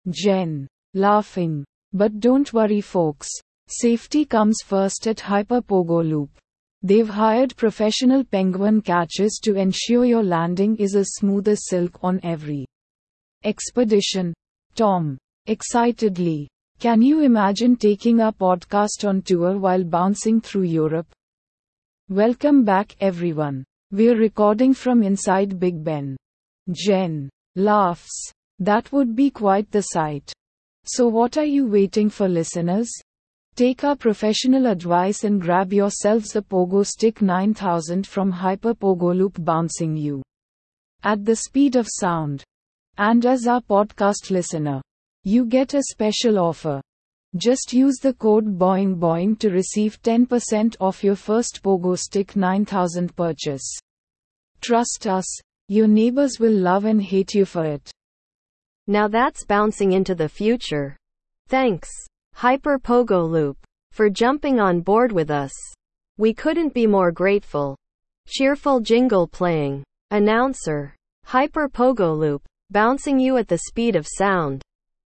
Jen. 0.09 0.67
Laughing. 0.95 1.65
But 1.93 2.19
don't 2.19 2.53
worry 2.53 2.81
folks. 2.81 3.29
Safety 3.69 4.25
comes 4.25 4.59
first 4.65 5.07
at 5.07 5.21
Hyper 5.21 5.63
Pogo 5.63 6.03
Loop. 6.03 6.31
They've 6.83 7.09
hired 7.09 7.57
professional 7.57 8.25
penguin 8.25 8.81
catchers 8.81 9.39
to 9.45 9.55
ensure 9.55 10.05
your 10.05 10.25
landing 10.25 10.77
is 10.79 10.97
as 10.97 11.13
smooth 11.13 11.47
as 11.47 11.69
silk 11.69 12.01
on 12.03 12.19
every 12.25 12.67
expedition. 13.45 14.35
Tom. 14.75 15.19
Excitedly. 15.47 16.49
Can 16.79 17.03
you 17.03 17.21
imagine 17.21 17.77
taking 17.77 18.21
a 18.21 18.33
podcast 18.33 19.07
on 19.07 19.23
tour 19.23 19.59
while 19.59 19.85
bouncing 19.85 20.41
through 20.41 20.63
Europe? 20.63 21.07
Welcome 22.09 22.65
back 22.65 22.97
everyone. 23.01 23.65
We're 23.93 24.17
recording 24.17 24.73
from 24.75 25.03
inside 25.03 25.61
Big 25.61 25.85
Ben. 25.85 26.17
Jen. 26.71 27.29
Laughs. 27.57 28.33
That 28.59 28.93
would 28.93 29.15
be 29.15 29.31
quite 29.31 29.71
the 29.71 29.83
sight. 29.83 30.33
So, 30.85 31.09
what 31.09 31.37
are 31.37 31.45
you 31.45 31.67
waiting 31.67 32.09
for, 32.09 32.29
listeners? 32.29 32.91
Take 33.57 33.85
our 33.85 33.97
professional 33.97 34.67
advice 34.67 35.25
and 35.25 35.41
grab 35.41 35.73
yourselves 35.73 36.35
a 36.37 36.43
Pogo 36.43 36.87
Stick 36.87 37.21
9000 37.21 38.07
from 38.07 38.31
Hyper 38.31 38.75
Pogo 38.75 39.15
Loop 39.15 39.37
bouncing 39.39 39.97
you 39.97 40.23
at 41.03 41.25
the 41.25 41.37
speed 41.37 41.77
of 41.77 41.87
sound. 41.89 42.45
And 43.03 43.25
as 43.25 43.47
our 43.47 43.63
podcast 43.63 44.31
listener, 44.31 44.83
you 45.25 45.47
get 45.47 45.73
a 45.73 45.83
special 45.85 46.39
offer. 46.39 46.83
Just 47.35 47.73
use 47.73 47.97
the 47.97 48.13
code 48.13 48.59
BOING 48.59 48.97
BOING 48.97 49.37
to 49.37 49.49
receive 49.49 50.03
10% 50.03 50.77
off 50.81 51.03
your 51.03 51.17
first 51.17 51.63
Pogo 51.63 51.99
Stick 51.99 52.37
9000 52.37 53.17
purchase. 53.17 53.75
Trust 54.61 55.07
us, 55.07 55.25
your 55.69 55.89
neighbors 55.89 56.39
will 56.39 56.53
love 56.53 56.85
and 56.85 57.03
hate 57.03 57.33
you 57.33 57.47
for 57.47 57.65
it. 57.65 57.91
Now 58.87 59.09
that's 59.09 59.47
bouncing 59.47 59.93
into 59.93 60.15
the 60.15 60.29
future. 60.29 60.95
Thanks, 61.49 61.89
Hyper 62.35 62.79
Pogo 62.79 63.27
Loop, 63.27 63.57
for 63.93 64.11
jumping 64.11 64.61
on 64.61 64.83
board 64.83 65.11
with 65.11 65.31
us. 65.31 65.53
We 66.19 66.35
couldn't 66.35 66.75
be 66.75 66.87
more 66.87 67.13
grateful. 67.13 67.79
Cheerful 68.29 68.81
jingle 68.81 69.27
playing. 69.27 69.85
Announcer. 70.11 70.95
Hyper 71.25 71.67
pogo 71.67 72.15
loop. 72.15 72.43
Bouncing 72.73 73.19
you 73.19 73.37
at 73.37 73.49
the 73.49 73.59
speed 73.59 73.97
of 73.97 74.07
sound. 74.07 74.63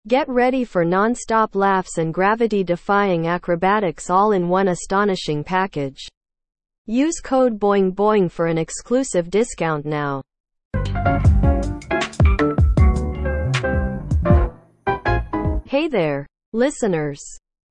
Get 0.09 0.26
ready 0.31 0.64
for 0.64 0.83
non-stop 0.83 1.55
laughs 1.55 1.99
and 1.99 2.14
gravity-defying 2.14 3.26
acrobatics 3.26 4.09
all 4.09 4.33
in 4.33 4.49
one 4.49 4.69
astonishing 4.69 5.45
package. 5.45 6.09
Use 6.87 7.21
code 7.21 7.59
BOING 7.59 7.90
BOING 7.90 8.31
for 8.31 8.47
an 8.47 8.57
exclusive 8.57 9.29
discount 9.29 9.85
now. 9.85 10.23
Hey 15.67 15.87
there, 15.87 16.26
listeners. 16.55 17.21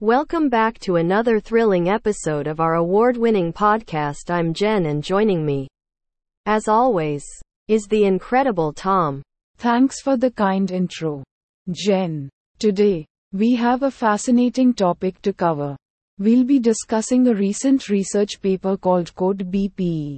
Welcome 0.01 0.49
back 0.49 0.77
to 0.81 0.97
another 0.97 1.39
thrilling 1.39 1.89
episode 1.89 2.45
of 2.45 2.59
our 2.59 2.75
award-winning 2.75 3.53
podcast. 3.53 4.29
I'm 4.29 4.53
Jen 4.53 4.85
and 4.85 5.03
joining 5.03 5.43
me, 5.43 5.67
as 6.45 6.67
always, 6.67 7.25
is 7.67 7.87
the 7.87 8.03
incredible 8.03 8.71
Tom. 8.71 9.23
Thanks 9.59 9.99
for 9.99 10.15
the 10.15 10.31
kind 10.31 10.71
intro. 10.71 11.21
Jen. 11.69 12.29
Today, 12.59 13.05
we 13.33 13.55
have 13.55 13.83
a 13.83 13.91
fascinating 13.91 14.73
topic 14.73 15.21
to 15.21 15.33
cover. 15.33 15.75
We'll 16.17 16.45
be 16.45 16.59
discussing 16.59 17.27
a 17.27 17.35
recent 17.35 17.89
research 17.89 18.41
paper 18.41 18.77
called 18.77 19.13
Code 19.15 19.51
BPE. 19.51 20.17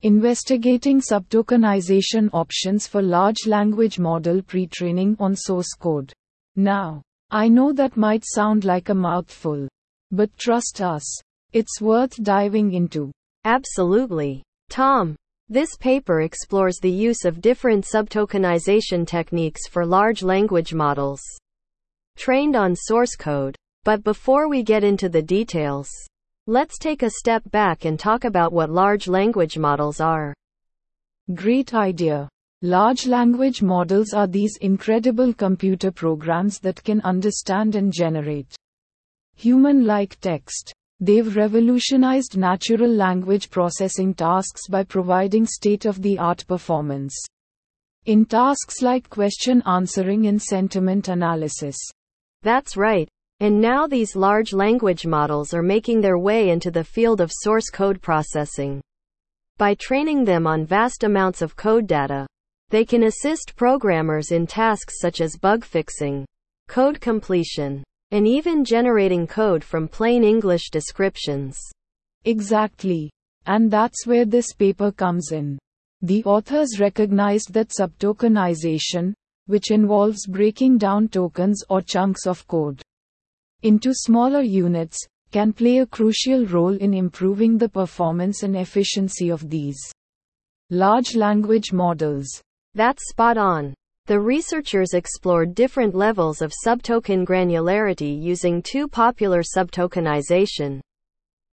Investigating 0.00 1.02
subtokenization 1.02 2.30
options 2.32 2.86
for 2.86 3.02
large 3.02 3.46
language 3.46 3.98
model 3.98 4.40
pre-training 4.40 5.18
on 5.20 5.36
source 5.36 5.74
code. 5.78 6.10
Now, 6.56 7.02
I 7.30 7.48
know 7.48 7.70
that 7.74 7.98
might 7.98 8.24
sound 8.24 8.64
like 8.64 8.88
a 8.88 8.94
mouthful. 8.94 9.68
But 10.10 10.34
trust 10.38 10.80
us, 10.80 11.04
it's 11.52 11.82
worth 11.82 12.16
diving 12.22 12.72
into. 12.72 13.12
Absolutely. 13.44 14.42
Tom, 14.70 15.16
this 15.48 15.76
paper 15.76 16.22
explores 16.22 16.78
the 16.78 16.90
use 16.90 17.24
of 17.24 17.40
different 17.40 17.84
subtokenization 17.84 19.06
techniques 19.06 19.66
for 19.68 19.84
large 19.84 20.22
language 20.22 20.72
models 20.72 21.20
trained 22.16 22.56
on 22.56 22.74
source 22.74 23.16
code. 23.16 23.56
But 23.84 24.02
before 24.02 24.48
we 24.48 24.62
get 24.62 24.82
into 24.82 25.10
the 25.10 25.20
details, 25.20 25.90
let's 26.46 26.78
take 26.78 27.02
a 27.02 27.10
step 27.10 27.42
back 27.50 27.84
and 27.84 27.98
talk 27.98 28.24
about 28.24 28.52
what 28.52 28.70
large 28.70 29.08
language 29.08 29.58
models 29.58 30.00
are. 30.00 30.32
Great 31.34 31.74
idea. 31.74 32.28
Large 32.62 33.06
language 33.06 33.60
models 33.60 34.14
are 34.14 34.26
these 34.26 34.56
incredible 34.62 35.34
computer 35.34 35.90
programs 35.92 36.58
that 36.60 36.82
can 36.82 37.02
understand 37.02 37.74
and 37.74 37.92
generate 37.92 38.54
human 39.36 39.84
like 39.84 40.18
text. 40.20 40.72
They've 41.04 41.36
revolutionized 41.36 42.38
natural 42.38 42.90
language 42.90 43.50
processing 43.50 44.14
tasks 44.14 44.68
by 44.70 44.84
providing 44.84 45.44
state 45.44 45.84
of 45.84 46.00
the 46.00 46.18
art 46.18 46.46
performance 46.48 47.14
in 48.06 48.24
tasks 48.24 48.80
like 48.80 49.10
question 49.10 49.62
answering 49.66 50.28
and 50.28 50.40
sentiment 50.40 51.08
analysis. 51.08 51.76
That's 52.40 52.78
right. 52.78 53.06
And 53.40 53.60
now 53.60 53.86
these 53.86 54.16
large 54.16 54.54
language 54.54 55.04
models 55.04 55.52
are 55.52 55.62
making 55.62 56.00
their 56.00 56.16
way 56.16 56.48
into 56.48 56.70
the 56.70 56.84
field 56.84 57.20
of 57.20 57.30
source 57.30 57.68
code 57.68 58.00
processing. 58.00 58.80
By 59.58 59.74
training 59.74 60.24
them 60.24 60.46
on 60.46 60.64
vast 60.64 61.04
amounts 61.04 61.42
of 61.42 61.54
code 61.54 61.86
data, 61.86 62.26
they 62.70 62.86
can 62.86 63.02
assist 63.02 63.56
programmers 63.56 64.32
in 64.32 64.46
tasks 64.46 65.00
such 65.00 65.20
as 65.20 65.36
bug 65.36 65.66
fixing, 65.66 66.24
code 66.66 66.98
completion, 66.98 67.84
and 68.14 68.28
even 68.28 68.64
generating 68.64 69.26
code 69.26 69.64
from 69.64 69.88
plain 69.88 70.22
English 70.22 70.70
descriptions. 70.70 71.58
Exactly. 72.24 73.10
And 73.46 73.68
that's 73.68 74.06
where 74.06 74.24
this 74.24 74.52
paper 74.52 74.92
comes 74.92 75.32
in. 75.32 75.58
The 76.00 76.22
authors 76.22 76.78
recognized 76.78 77.52
that 77.54 77.72
subtokenization, 77.76 79.14
which 79.46 79.72
involves 79.72 80.28
breaking 80.28 80.78
down 80.78 81.08
tokens 81.08 81.64
or 81.68 81.82
chunks 81.82 82.24
of 82.24 82.46
code 82.46 82.80
into 83.64 83.92
smaller 83.92 84.42
units, 84.42 84.96
can 85.32 85.52
play 85.52 85.78
a 85.78 85.86
crucial 85.86 86.46
role 86.46 86.76
in 86.76 86.94
improving 86.94 87.58
the 87.58 87.68
performance 87.68 88.44
and 88.44 88.56
efficiency 88.56 89.28
of 89.28 89.50
these 89.50 89.80
large 90.70 91.16
language 91.16 91.72
models. 91.72 92.28
That's 92.74 93.08
spot 93.08 93.38
on. 93.38 93.74
The 94.06 94.20
researchers 94.20 94.92
explored 94.92 95.54
different 95.54 95.94
levels 95.94 96.42
of 96.42 96.52
subtoken 96.52 97.24
granularity 97.24 98.20
using 98.20 98.60
two 98.60 98.86
popular 98.86 99.40
subtokenization 99.42 100.80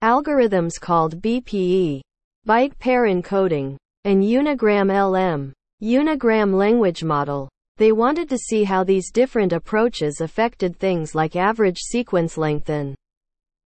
algorithms 0.01 0.81
called 0.81 1.21
BPE, 1.21 2.03
byte 2.47 2.79
pair 2.79 3.07
encoding, 3.09 3.77
and 4.05 4.23
Unigram 4.23 4.91
LM, 4.93 5.53
Unigram 5.83 6.55
language 6.55 7.03
model. 7.03 7.49
They 7.79 7.91
wanted 7.91 8.29
to 8.29 8.39
see 8.39 8.63
how 8.63 8.85
these 8.85 9.11
different 9.11 9.53
approaches 9.53 10.21
affected 10.21 10.79
things 10.79 11.17
like 11.17 11.35
average 11.35 11.81
sequence 11.81 12.39
length 12.39 12.71
and 12.71 12.95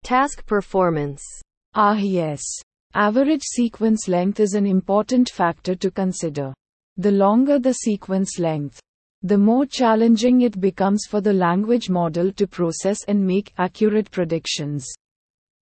task 0.03 0.45
performance. 0.45 1.23
Ah, 1.73 1.97
yes. 1.97 2.43
Average 2.93 3.41
sequence 3.41 4.07
length 4.07 4.39
is 4.39 4.53
an 4.53 4.67
important 4.67 5.29
factor 5.29 5.73
to 5.73 5.89
consider. 5.89 6.53
The 6.97 7.11
longer 7.11 7.59
the 7.59 7.73
sequence 7.73 8.39
length, 8.39 8.79
the 9.21 9.37
more 9.37 9.65
challenging 9.65 10.41
it 10.41 10.59
becomes 10.59 11.05
for 11.07 11.21
the 11.21 11.33
language 11.33 11.89
model 11.89 12.31
to 12.33 12.47
process 12.47 13.03
and 13.07 13.25
make 13.25 13.53
accurate 13.57 14.09
predictions. 14.09 14.87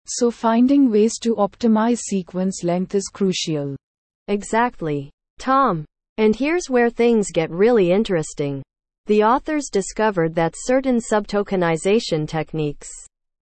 So, 0.07 0.31
finding 0.33 0.90
ways 0.90 1.19
to 1.21 1.37
optimize 1.37 1.99
sequence 1.99 2.64
length 2.64 2.97
is 2.97 3.09
crucial. 3.12 3.77
Exactly. 4.27 5.11
Tom. 5.38 5.85
And 6.16 6.35
here's 6.35 6.69
where 6.69 6.90
things 6.90 7.31
get 7.33 7.51
really 7.51 7.93
interesting. 7.93 8.62
The 9.07 9.23
authors 9.23 9.69
discovered 9.71 10.35
that 10.35 10.55
certain 10.57 10.99
subtokenization 10.99 12.29
techniques, 12.29 12.90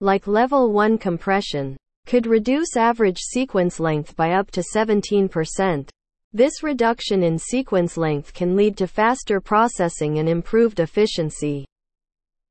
like 0.00 0.26
level 0.26 0.72
1 0.72 0.98
compression, 0.98 1.76
could 2.06 2.26
reduce 2.26 2.76
average 2.76 3.18
sequence 3.18 3.78
length 3.78 4.16
by 4.16 4.32
up 4.32 4.50
to 4.52 4.62
17%. 4.74 5.88
This 6.36 6.64
reduction 6.64 7.22
in 7.22 7.38
sequence 7.38 7.96
length 7.96 8.34
can 8.34 8.56
lead 8.56 8.76
to 8.78 8.88
faster 8.88 9.40
processing 9.40 10.18
and 10.18 10.28
improved 10.28 10.80
efficiency. 10.80 11.64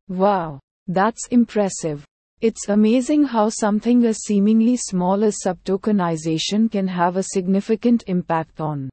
Wow, 0.08 0.62
that's 0.88 1.28
impressive. 1.32 2.06
It's 2.39 2.69
amazing 2.69 3.26
how 3.26 3.50
something 3.50 4.06
as 4.06 4.24
seemingly 4.24 4.78
small 4.78 5.22
as 5.26 5.39
subtokenization 5.46 6.72
can 6.72 6.88
have 6.88 7.17
a 7.17 7.24
significant 7.24 8.06
impact 8.08 8.62
on 8.62 8.89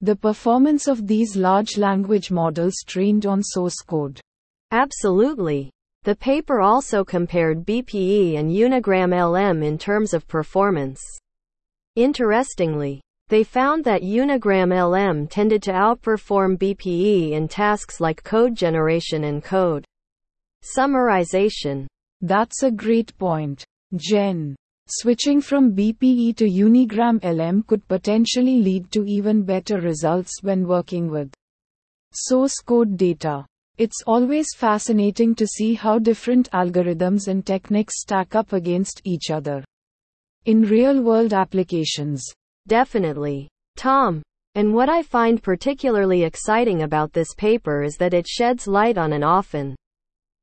the 0.00 0.16
performance 0.16 0.88
of 0.88 1.06
these 1.06 1.36
large 1.36 1.76
language 1.76 2.30
models 2.30 2.76
trained 2.86 3.26
on 3.26 3.42
source 3.42 3.82
code. 3.86 4.18
Absolutely. 4.70 5.70
The 6.04 6.16
paper 6.16 6.62
also 6.62 7.04
compared 7.04 7.66
BPE 7.66 8.38
and 8.38 8.50
Unigram 8.50 9.12
LM 9.12 9.62
in 9.62 9.76
terms 9.76 10.14
of 10.14 10.26
performance. 10.26 11.02
Interestingly, 11.96 13.02
they 13.28 13.42
found 13.42 13.84
that 13.84 14.02
Unigram 14.02 14.70
LM 14.70 15.26
tended 15.26 15.62
to 15.64 15.72
outperform 15.72 16.56
BPE 16.56 17.32
in 17.32 17.48
tasks 17.48 18.00
like 18.00 18.22
code 18.22 18.54
generation 18.54 19.24
and 19.24 19.42
code 19.42 19.84
summarization. 20.76 21.86
That's 22.20 22.62
a 22.62 22.70
great 22.70 23.16
point, 23.18 23.64
Jen. 23.96 24.54
Switching 24.88 25.40
from 25.40 25.74
BPE 25.74 26.36
to 26.36 26.44
Unigram 26.44 27.18
LM 27.24 27.64
could 27.64 27.86
potentially 27.88 28.62
lead 28.62 28.92
to 28.92 29.04
even 29.04 29.42
better 29.42 29.80
results 29.80 30.42
when 30.42 30.68
working 30.68 31.10
with 31.10 31.32
source 32.12 32.60
code 32.64 32.96
data. 32.96 33.44
It's 33.78 34.02
always 34.06 34.46
fascinating 34.56 35.34
to 35.34 35.46
see 35.46 35.74
how 35.74 35.98
different 35.98 36.48
algorithms 36.52 37.26
and 37.26 37.44
techniques 37.44 38.00
stack 38.00 38.36
up 38.36 38.52
against 38.52 39.02
each 39.04 39.30
other 39.30 39.64
in 40.44 40.62
real 40.62 41.02
world 41.02 41.34
applications. 41.34 42.24
Definitely. 42.66 43.48
Tom. 43.76 44.22
And 44.54 44.72
what 44.72 44.88
I 44.88 45.02
find 45.02 45.42
particularly 45.42 46.24
exciting 46.24 46.82
about 46.82 47.12
this 47.12 47.34
paper 47.34 47.82
is 47.82 47.96
that 47.96 48.14
it 48.14 48.26
sheds 48.26 48.66
light 48.66 48.96
on 48.96 49.12
an 49.12 49.22
often 49.22 49.76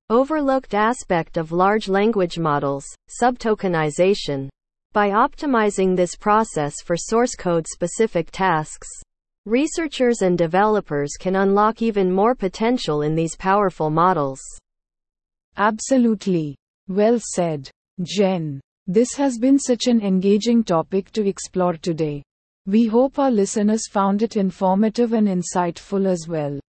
overlooked 0.10 0.76
aspect 0.76 1.38
of 1.38 1.52
large 1.52 1.88
language 1.88 2.38
models, 2.38 2.86
subtokenization. 3.22 4.50
By 4.94 5.10
optimizing 5.10 5.96
this 5.96 6.16
process 6.16 6.76
for 6.84 6.96
source 6.96 7.34
code 7.34 7.66
specific 7.68 8.30
tasks, 8.32 8.88
researchers 9.48 10.22
and 10.22 10.38
developers 10.38 11.14
can 11.20 11.38
unlock 11.38 11.82
even 11.82 12.12
more 12.12 12.36
potential 12.36 13.02
in 13.02 13.16
these 13.16 13.36
powerful 13.36 13.90
models. 13.90 14.40
Absolutely. 15.58 16.56
Well 16.88 17.20
said, 17.20 17.72
Jen. 18.04 18.62
This 18.88 19.14
has 19.14 19.38
been 19.38 19.58
such 19.58 19.88
an 19.88 20.02
engaging 20.02 20.62
topic 20.62 21.10
to 21.12 21.26
explore 21.26 21.78
today. 21.78 22.22
We 22.66 22.86
hope 22.86 23.18
our 23.18 23.32
listeners 23.32 23.88
found 23.88 24.22
it 24.22 24.36
informative 24.36 25.14
and 25.14 25.30
insightful 25.30 26.06
as 26.06 26.28
well. 26.28 26.60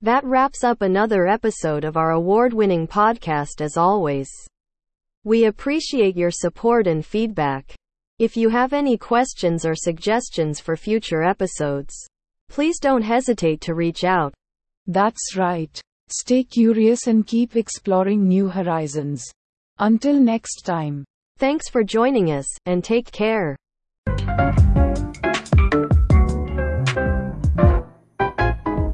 That 0.00 0.24
wraps 0.24 0.62
up 0.62 0.82
another 0.82 1.26
episode 1.26 1.84
of 1.84 1.96
our 1.96 2.12
award 2.12 2.52
winning 2.52 2.86
podcast 2.86 3.60
as 3.60 3.76
always. 3.76 4.30
We 5.24 5.46
appreciate 5.46 6.16
your 6.16 6.30
support 6.30 6.86
and 6.86 7.04
feedback. 7.04 7.74
If 8.20 8.36
you 8.36 8.50
have 8.50 8.72
any 8.72 8.96
questions 8.96 9.64
or 9.64 9.74
suggestions 9.74 10.60
for 10.60 10.76
future 10.76 11.24
episodes, 11.24 11.92
please 12.48 12.78
don't 12.78 13.02
hesitate 13.02 13.60
to 13.62 13.74
reach 13.74 14.04
out. 14.04 14.32
That's 14.86 15.34
right. 15.36 15.80
Stay 16.08 16.44
curious 16.44 17.08
and 17.08 17.26
keep 17.26 17.56
exploring 17.56 18.28
new 18.28 18.48
horizons. 18.48 19.24
Until 19.80 20.20
next 20.20 20.62
time. 20.62 21.04
Thanks 21.38 21.68
for 21.68 21.82
joining 21.82 22.30
us, 22.30 22.46
and 22.64 22.84
take 22.84 23.10
care. 23.10 23.56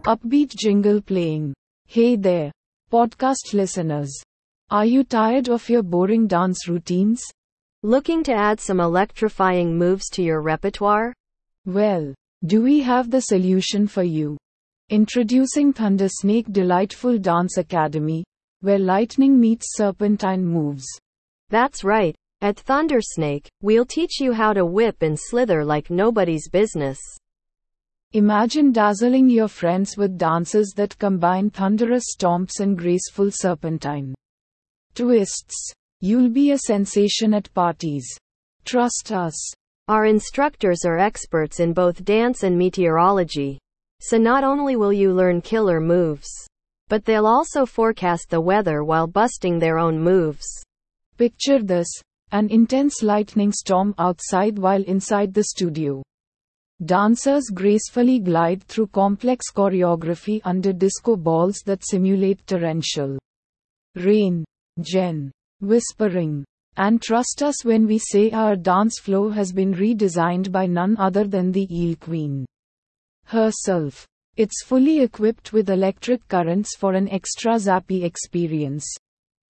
Upbeat 0.06 0.56
jingle 0.56 1.02
playing. 1.02 1.52
Hey 1.86 2.16
there, 2.16 2.50
podcast 2.90 3.52
listeners. 3.52 4.10
Are 4.70 4.86
you 4.86 5.04
tired 5.04 5.50
of 5.50 5.68
your 5.68 5.82
boring 5.82 6.26
dance 6.26 6.66
routines? 6.66 7.22
Looking 7.82 8.22
to 8.24 8.32
add 8.32 8.58
some 8.58 8.80
electrifying 8.80 9.76
moves 9.76 10.08
to 10.10 10.22
your 10.22 10.40
repertoire? 10.40 11.12
Well, 11.66 12.14
do 12.46 12.62
we 12.62 12.80
have 12.80 13.10
the 13.10 13.20
solution 13.20 13.86
for 13.86 14.02
you? 14.02 14.38
Introducing 14.88 15.74
Thunder 15.74 16.08
Snake 16.08 16.46
Delightful 16.50 17.18
Dance 17.18 17.58
Academy, 17.58 18.24
where 18.62 18.78
lightning 18.78 19.38
meets 19.38 19.76
serpentine 19.76 20.44
moves. 20.44 20.86
That's 21.50 21.84
right. 21.84 22.16
At 22.42 22.56
Thundersnake, 22.56 23.48
we'll 23.60 23.84
teach 23.84 24.18
you 24.18 24.32
how 24.32 24.54
to 24.54 24.64
whip 24.64 25.02
and 25.02 25.18
slither 25.18 25.62
like 25.62 25.90
nobody's 25.90 26.48
business. 26.48 26.98
Imagine 28.12 28.72
dazzling 28.72 29.28
your 29.28 29.46
friends 29.46 29.98
with 29.98 30.16
dances 30.16 30.72
that 30.76 30.98
combine 30.98 31.50
thunderous 31.50 32.04
stomps 32.16 32.60
and 32.60 32.78
graceful 32.78 33.30
serpentine 33.30 34.14
twists. 34.94 35.72
You'll 36.00 36.30
be 36.30 36.52
a 36.52 36.58
sensation 36.58 37.34
at 37.34 37.52
parties. 37.52 38.08
Trust 38.64 39.12
us. 39.12 39.34
Our 39.88 40.06
instructors 40.06 40.86
are 40.86 40.98
experts 40.98 41.60
in 41.60 41.74
both 41.74 42.04
dance 42.06 42.42
and 42.42 42.56
meteorology. 42.56 43.58
So 44.00 44.16
not 44.16 44.44
only 44.44 44.76
will 44.76 44.94
you 44.94 45.12
learn 45.12 45.42
killer 45.42 45.78
moves, 45.78 46.28
but 46.88 47.04
they'll 47.04 47.26
also 47.26 47.66
forecast 47.66 48.30
the 48.30 48.40
weather 48.40 48.82
while 48.82 49.06
busting 49.06 49.58
their 49.58 49.78
own 49.78 50.00
moves. 50.00 50.46
Picture 51.18 51.62
this 51.62 51.88
an 52.32 52.48
intense 52.50 53.02
lightning 53.02 53.52
storm 53.52 53.94
outside 53.98 54.58
while 54.58 54.82
inside 54.84 55.34
the 55.34 55.44
studio. 55.44 56.02
Dancers 56.84 57.50
gracefully 57.52 58.18
glide 58.18 58.62
through 58.64 58.86
complex 58.86 59.52
choreography 59.54 60.40
under 60.44 60.72
disco 60.72 61.16
balls 61.16 61.62
that 61.66 61.84
simulate 61.84 62.46
torrential 62.46 63.18
rain. 63.96 64.44
Jen. 64.80 65.30
Whispering. 65.60 66.44
And 66.76 67.02
trust 67.02 67.42
us 67.42 67.64
when 67.64 67.86
we 67.86 67.98
say 67.98 68.30
our 68.30 68.56
dance 68.56 68.98
flow 68.98 69.28
has 69.28 69.52
been 69.52 69.74
redesigned 69.74 70.50
by 70.50 70.66
none 70.66 70.96
other 70.98 71.24
than 71.24 71.52
the 71.52 71.66
Eel 71.70 71.96
Queen 71.96 72.46
herself. 73.24 74.06
It's 74.36 74.64
fully 74.64 75.00
equipped 75.00 75.52
with 75.52 75.68
electric 75.68 76.26
currents 76.28 76.76
for 76.76 76.94
an 76.94 77.08
extra 77.10 77.56
zappy 77.56 78.04
experience. 78.04 78.86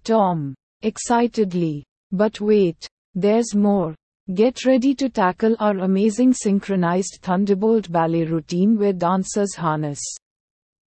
Tom. 0.02 0.54
Excitedly. 0.82 1.84
But 2.12 2.40
wait. 2.40 2.86
There's 3.14 3.54
more. 3.54 3.94
Get 4.34 4.64
ready 4.64 4.94
to 4.94 5.08
tackle 5.08 5.56
our 5.58 5.78
amazing 5.78 6.32
synchronized 6.32 7.18
Thunderbolt 7.22 7.90
ballet 7.90 8.24
routine 8.24 8.78
where 8.78 8.92
dancers 8.92 9.54
harness 9.54 10.00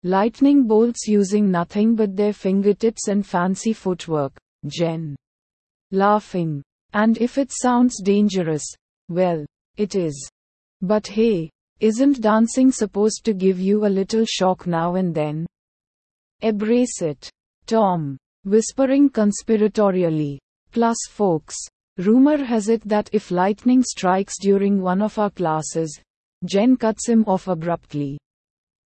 lightning 0.03 0.65
bolts 0.65 1.07
using 1.09 1.51
nothing 1.51 1.93
but 1.93 2.15
their 2.15 2.31
fingertips 2.31 3.09
and 3.09 3.25
fancy 3.25 3.73
footwork. 3.73 4.31
Jen. 4.65 5.13
Laughing. 5.91 6.63
And 6.93 7.17
if 7.17 7.37
it 7.37 7.51
sounds 7.51 8.01
dangerous, 8.01 8.65
well, 9.09 9.45
it 9.75 9.95
is. 9.95 10.29
But 10.81 11.05
hey, 11.05 11.49
isn't 11.81 12.21
dancing 12.21 12.71
supposed 12.71 13.25
to 13.25 13.33
give 13.33 13.59
you 13.59 13.85
a 13.85 13.89
little 13.89 14.23
shock 14.25 14.67
now 14.67 14.95
and 14.95 15.13
then? 15.13 15.45
Embrace 16.41 17.01
it. 17.01 17.29
Tom. 17.65 18.17
Whispering 18.45 19.09
conspiratorially. 19.09 20.37
Plus, 20.71 20.97
folks, 21.09 21.55
rumor 21.97 22.37
has 22.37 22.69
it 22.69 22.87
that 22.87 23.09
if 23.11 23.31
lightning 23.31 23.83
strikes 23.83 24.35
during 24.39 24.81
one 24.81 25.01
of 25.01 25.17
our 25.17 25.29
classes, 25.29 25.99
Jen 26.45 26.77
cuts 26.77 27.09
him 27.09 27.23
off 27.25 27.47
abruptly. 27.47 28.17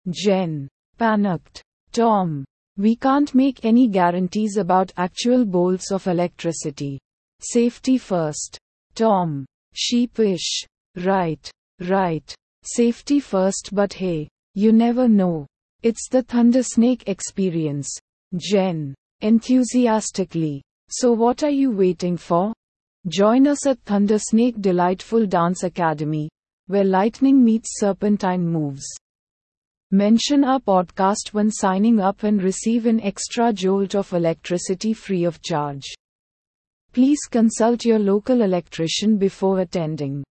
Jen. 0.09 0.67
Panicked. 0.97 1.63
Tom. 1.91 2.45
We 2.77 2.95
can't 2.95 3.33
make 3.33 3.65
any 3.65 3.87
guarantees 3.87 4.57
about 4.57 4.93
actual 4.97 5.45
bolts 5.45 5.91
of 5.91 6.07
electricity. 6.07 6.99
Safety 7.41 7.97
first. 7.97 8.57
Tom. 8.95 9.45
Sheepish. 9.73 10.65
Right. 10.95 11.49
Right. 11.79 12.35
Safety 12.63 13.19
first, 13.19 13.69
but 13.73 13.93
hey, 13.93 14.27
you 14.53 14.71
never 14.71 15.07
know. 15.07 15.47
It's 15.81 16.09
the 16.09 16.23
Thundersnake 16.23 17.07
experience. 17.07 17.89
Jen. 18.35 18.93
Enthusiastically. 19.21 20.61
So, 20.91 21.13
what 21.13 21.43
are 21.43 21.51
you 21.51 21.71
waiting 21.71 22.17
for? 22.17 22.51
Join 23.07 23.47
us 23.47 23.67
at 23.67 23.83
Thundersnake 23.85 24.59
Delightful 24.59 25.27
Dance 25.27 25.63
Academy, 25.63 26.29
where 26.65 26.83
lightning 26.83 27.43
meets 27.43 27.79
serpentine 27.79 28.45
moves. 28.45 28.83
Mention 29.91 30.43
our 30.43 30.59
podcast 30.59 31.31
when 31.31 31.51
signing 31.51 31.99
up 31.99 32.23
and 32.23 32.41
receive 32.41 32.87
an 32.87 32.99
extra 33.01 33.53
jolt 33.53 33.95
of 33.95 34.13
electricity 34.13 34.93
free 34.93 35.25
of 35.25 35.41
charge. 35.41 35.85
Please 36.91 37.19
consult 37.29 37.85
your 37.85 37.99
local 37.99 38.41
electrician 38.41 39.17
before 39.17 39.59
attending. 39.59 40.23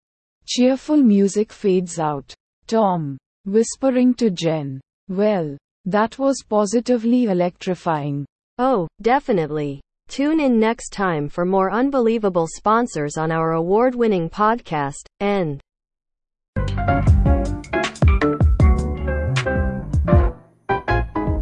Cheerful 0.47 0.97
music 0.97 1.53
fades 1.53 2.01
out. 2.01 2.35
Tom. 2.67 3.17
Whispering 3.45 4.13
to 4.15 4.31
Jen. 4.31 4.81
Well, 5.09 5.57
that 5.85 6.19
was 6.19 6.43
positively 6.49 7.25
electrifying. 7.25 8.27
Oh, 8.59 8.89
definitely. 9.01 9.81
Tune 10.09 10.41
in 10.41 10.59
next 10.59 10.91
time 10.91 11.29
for 11.29 11.45
more 11.45 11.71
unbelievable 11.71 12.47
sponsors 12.49 13.19
on 13.19 13.31
our 13.31 13.53
award 13.53 13.95
winning 13.95 14.31
podcast. 14.31 15.05
End. 15.21 15.61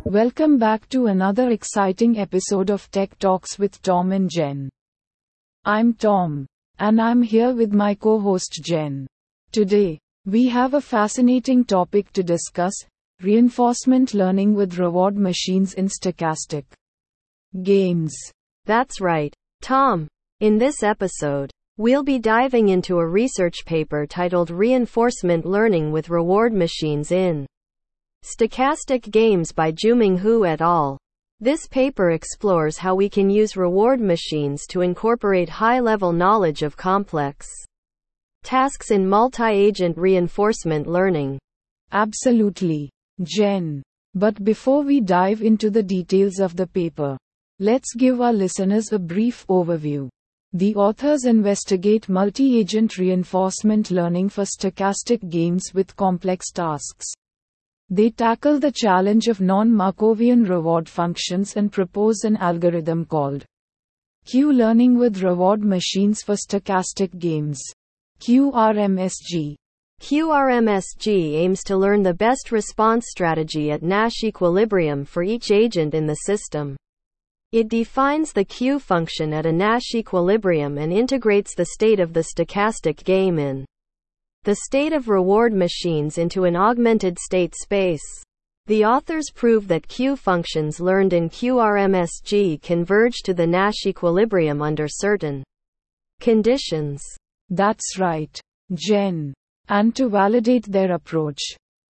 Welcome 0.04 0.58
back 0.58 0.88
to 0.88 1.06
another 1.06 1.50
exciting 1.50 2.18
episode 2.18 2.70
of 2.70 2.90
Tech 2.90 3.16
Talks 3.20 3.56
with 3.56 3.80
Tom 3.82 4.10
and 4.10 4.28
Jen. 4.28 4.68
I'm 5.64 5.94
Tom. 5.94 6.46
And 6.80 7.00
I'm 7.00 7.22
here 7.22 7.54
with 7.54 7.72
my 7.72 7.94
co 7.94 8.18
host 8.18 8.60
Jen. 8.64 9.06
Today, 9.52 10.00
we 10.24 10.48
have 10.48 10.74
a 10.74 10.80
fascinating 10.80 11.64
topic 11.64 12.12
to 12.14 12.24
discuss 12.24 12.74
reinforcement 13.22 14.12
learning 14.12 14.54
with 14.54 14.76
reward 14.76 15.16
machines 15.16 15.74
in 15.74 15.86
stochastic 15.86 16.64
games. 17.62 18.32
That's 18.66 19.00
right, 19.00 19.32
Tom. 19.62 20.08
In 20.40 20.58
this 20.58 20.82
episode, 20.82 21.52
we'll 21.78 22.02
be 22.02 22.18
diving 22.18 22.70
into 22.70 22.98
a 22.98 23.08
research 23.08 23.64
paper 23.64 24.06
titled 24.06 24.50
Reinforcement 24.50 25.46
Learning 25.46 25.92
with 25.92 26.10
Reward 26.10 26.52
Machines 26.52 27.12
in 27.12 27.46
Stochastic 28.24 29.08
Games 29.12 29.52
by 29.52 29.70
Juming 29.70 30.18
Hu 30.18 30.44
et 30.44 30.60
al. 30.60 30.98
This 31.38 31.68
paper 31.68 32.10
explores 32.10 32.76
how 32.76 32.96
we 32.96 33.08
can 33.08 33.30
use 33.30 33.56
reward 33.56 34.00
machines 34.00 34.66
to 34.70 34.80
incorporate 34.80 35.48
high 35.48 35.78
level 35.78 36.12
knowledge 36.12 36.62
of 36.62 36.76
complex 36.76 37.46
tasks 38.42 38.90
in 38.90 39.08
multi 39.08 39.44
agent 39.44 39.96
reinforcement 39.96 40.88
learning. 40.88 41.38
Absolutely, 41.92 42.90
Jen. 43.22 43.80
But 44.16 44.42
before 44.42 44.82
we 44.82 45.00
dive 45.00 45.40
into 45.40 45.70
the 45.70 45.84
details 45.84 46.40
of 46.40 46.56
the 46.56 46.66
paper, 46.66 47.16
let's 47.58 47.94
give 47.94 48.20
our 48.20 48.32
listeners 48.32 48.92
a 48.92 48.98
brief 48.98 49.46
overview. 49.48 50.08
The 50.52 50.74
authors 50.74 51.24
investigate 51.24 52.08
multi 52.08 52.58
agent 52.58 52.98
reinforcement 52.98 53.90
learning 53.90 54.28
for 54.30 54.44
stochastic 54.44 55.28
games 55.28 55.72
with 55.74 55.96
complex 55.96 56.50
tasks. 56.50 57.06
They 57.90 58.10
tackle 58.10 58.58
the 58.58 58.72
challenge 58.72 59.28
of 59.28 59.40
non-Markovian 59.40 60.48
reward 60.48 60.88
functions 60.88 61.56
and 61.56 61.70
propose 61.70 62.24
an 62.24 62.36
algorithm 62.36 63.04
called 63.04 63.44
Q-learning 64.24 64.98
with 64.98 65.22
reward 65.22 65.62
machines 65.62 66.22
for 66.22 66.34
stochastic 66.34 67.16
games. 67.18 67.62
QRMSG. 68.20 69.54
QRMSG 70.00 71.34
aims 71.34 71.62
to 71.62 71.76
learn 71.76 72.02
the 72.02 72.14
best 72.14 72.50
response 72.50 73.06
strategy 73.08 73.70
at 73.70 73.82
Nash 73.82 74.24
equilibrium 74.24 75.04
for 75.04 75.22
each 75.22 75.50
agent 75.50 75.94
in 75.94 76.06
the 76.06 76.14
system. 76.14 76.76
It 77.56 77.70
defines 77.70 78.34
the 78.34 78.44
Q 78.44 78.78
function 78.78 79.32
at 79.32 79.46
a 79.46 79.50
Nash 79.50 79.94
equilibrium 79.94 80.76
and 80.76 80.92
integrates 80.92 81.54
the 81.54 81.68
state 81.72 82.00
of 82.00 82.12
the 82.12 82.20
stochastic 82.20 83.02
game 83.02 83.38
in 83.38 83.64
the 84.44 84.56
state 84.66 84.92
of 84.92 85.08
reward 85.08 85.54
machines 85.54 86.18
into 86.18 86.44
an 86.44 86.54
augmented 86.54 87.18
state 87.18 87.54
space. 87.54 88.04
The 88.66 88.84
authors 88.84 89.30
prove 89.34 89.68
that 89.68 89.88
Q 89.88 90.16
functions 90.16 90.80
learned 90.80 91.14
in 91.14 91.30
QRMSG 91.30 92.60
converge 92.60 93.22
to 93.24 93.32
the 93.32 93.46
Nash 93.46 93.86
equilibrium 93.86 94.60
under 94.60 94.86
certain 94.86 95.42
conditions. 96.20 97.02
That's 97.48 97.98
right, 97.98 98.38
Jen. 98.74 99.32
And 99.70 99.96
to 99.96 100.10
validate 100.10 100.70
their 100.70 100.92
approach, 100.92 101.40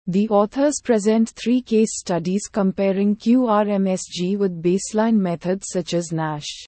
the 0.07 0.29
authors 0.29 0.81
present 0.83 1.31
three 1.31 1.62
case 1.62 1.99
studies 1.99 2.49
comparing 2.51 3.15
QRMSG 3.15 4.37
with 4.37 4.62
baseline 4.62 5.17
methods 5.17 5.67
such 5.71 5.95
as 5.95 6.11
NASH, 6.12 6.67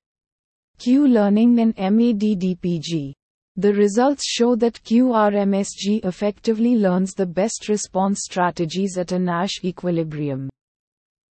Q 0.79 1.09
learning, 1.09 1.59
and 1.59 1.77
MADDPG. 1.77 3.12
The 3.57 3.73
results 3.73 4.25
show 4.27 4.57
that 4.57 4.83
QRMSG 4.83 6.05
effectively 6.05 6.77
learns 6.77 7.14
the 7.14 7.27
best 7.27 7.68
response 7.68 8.20
strategies 8.23 8.99
at 8.99 9.12
a 9.12 9.18
Nash 9.18 9.61
equilibrium. 9.62 10.51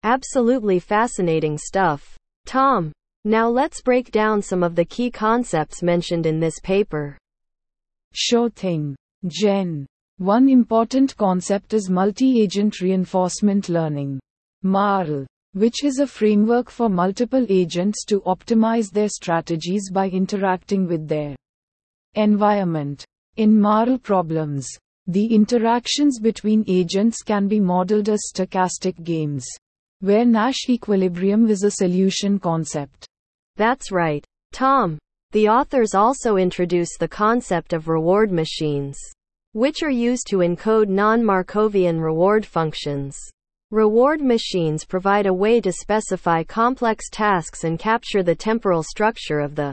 Absolutely 0.05 0.79
fascinating 0.79 1.59
stuff. 1.59 2.17
Tom, 2.47 2.93
now 3.25 3.49
let's 3.49 3.83
break 3.83 4.11
down 4.11 4.43
some 4.43 4.63
of 4.63 4.75
the 4.75 4.85
key 4.85 5.11
concepts 5.11 5.83
mentioned 5.83 6.27
in 6.27 6.39
this 6.39 6.61
paper. 6.61 7.19
Sure 8.13 8.51
thing. 8.51 8.95
Jen. 9.27 9.87
One 10.19 10.49
important 10.49 11.17
concept 11.17 11.75
is 11.75 11.91
multi-agent 11.91 12.81
reinforcement 12.81 13.69
learning. 13.69 14.21
MARL, 14.63 15.27
which 15.55 15.83
is 15.83 15.99
a 15.99 16.07
framework 16.07 16.71
for 16.71 16.89
multiple 16.89 17.45
agents 17.49 18.05
to 18.05 18.21
optimize 18.21 18.93
their 18.93 19.09
strategies 19.09 19.91
by 19.91 20.09
interacting 20.09 20.87
with 20.87 21.09
their 21.09 21.35
environment. 22.15 23.05
In 23.39 23.61
MARL 23.61 23.99
problems, 23.99 24.69
the 25.09 25.27
interactions 25.35 26.21
between 26.21 26.65
agents 26.69 27.23
can 27.23 27.49
be 27.49 27.59
modeled 27.59 28.09
as 28.09 28.31
stochastic 28.33 29.03
games, 29.03 29.45
where 29.99 30.25
Nash 30.25 30.69
equilibrium 30.69 31.51
is 31.51 31.65
a 31.65 31.73
solution 31.73 32.39
concept. 32.39 33.05
That's 33.57 33.91
right. 33.91 34.25
Tom. 34.53 34.97
The 35.33 35.49
authors 35.49 35.93
also 35.93 36.37
introduce 36.37 36.97
the 36.97 37.09
concept 37.09 37.73
of 37.73 37.89
reward 37.89 38.31
machines, 38.31 38.97
which 39.55 39.83
are 39.83 39.91
used 39.91 40.27
to 40.27 40.39
encode 40.39 40.89
non-Markovian 40.89 42.01
reward 42.01 42.45
functions. 42.45 43.19
Reward 43.71 44.21
machines 44.21 44.85
provide 44.85 45.27
a 45.27 45.33
way 45.33 45.61
to 45.61 45.73
specify 45.73 46.43
complex 46.45 47.09
tasks 47.09 47.65
and 47.65 47.79
capture 47.79 48.23
the 48.23 48.35
temporal 48.35 48.83
structure 48.83 49.41
of 49.41 49.55
the 49.55 49.73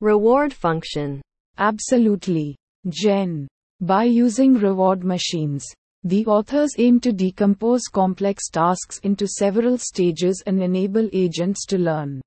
reward 0.00 0.52
function. 0.52 1.20
Absolutely. 1.58 2.56
Jen. 2.88 3.46
By 3.80 4.04
using 4.04 4.54
reward 4.54 5.04
machines, 5.04 5.64
the 6.04 6.24
authors 6.26 6.72
aim 6.78 6.98
to 7.00 7.12
decompose 7.12 7.82
complex 7.92 8.48
tasks 8.48 8.98
into 9.04 9.26
several 9.26 9.78
stages 9.78 10.42
and 10.46 10.62
enable 10.62 11.08
agents 11.12 11.66
to 11.66 11.78
learn 11.78 12.20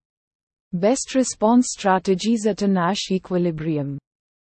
best 0.74 1.16
response 1.16 1.68
strategies 1.70 2.46
at 2.46 2.62
a 2.62 2.68
Nash 2.68 3.12
equilibrium. 3.12 3.98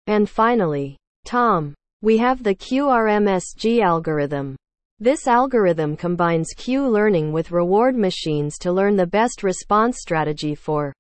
And 0.07 0.27
finally, 0.27 0.97
Tom, 1.25 1.75
we 2.03 2.17
have 2.17 2.43
the 2.43 2.53
QRMSG 2.53 3.79
algorithm. 3.79 4.57
This 4.99 5.25
algorithm 5.25 5.95
combines 5.95 6.49
Q 6.53 6.85
learning 6.89 7.31
with 7.31 7.51
reward 7.51 7.95
machines 7.95 8.57
to 8.57 8.73
learn 8.73 8.97
the 8.97 9.07
best 9.07 9.41
response 9.41 9.99
strategy 10.01 10.53
for 10.53 10.91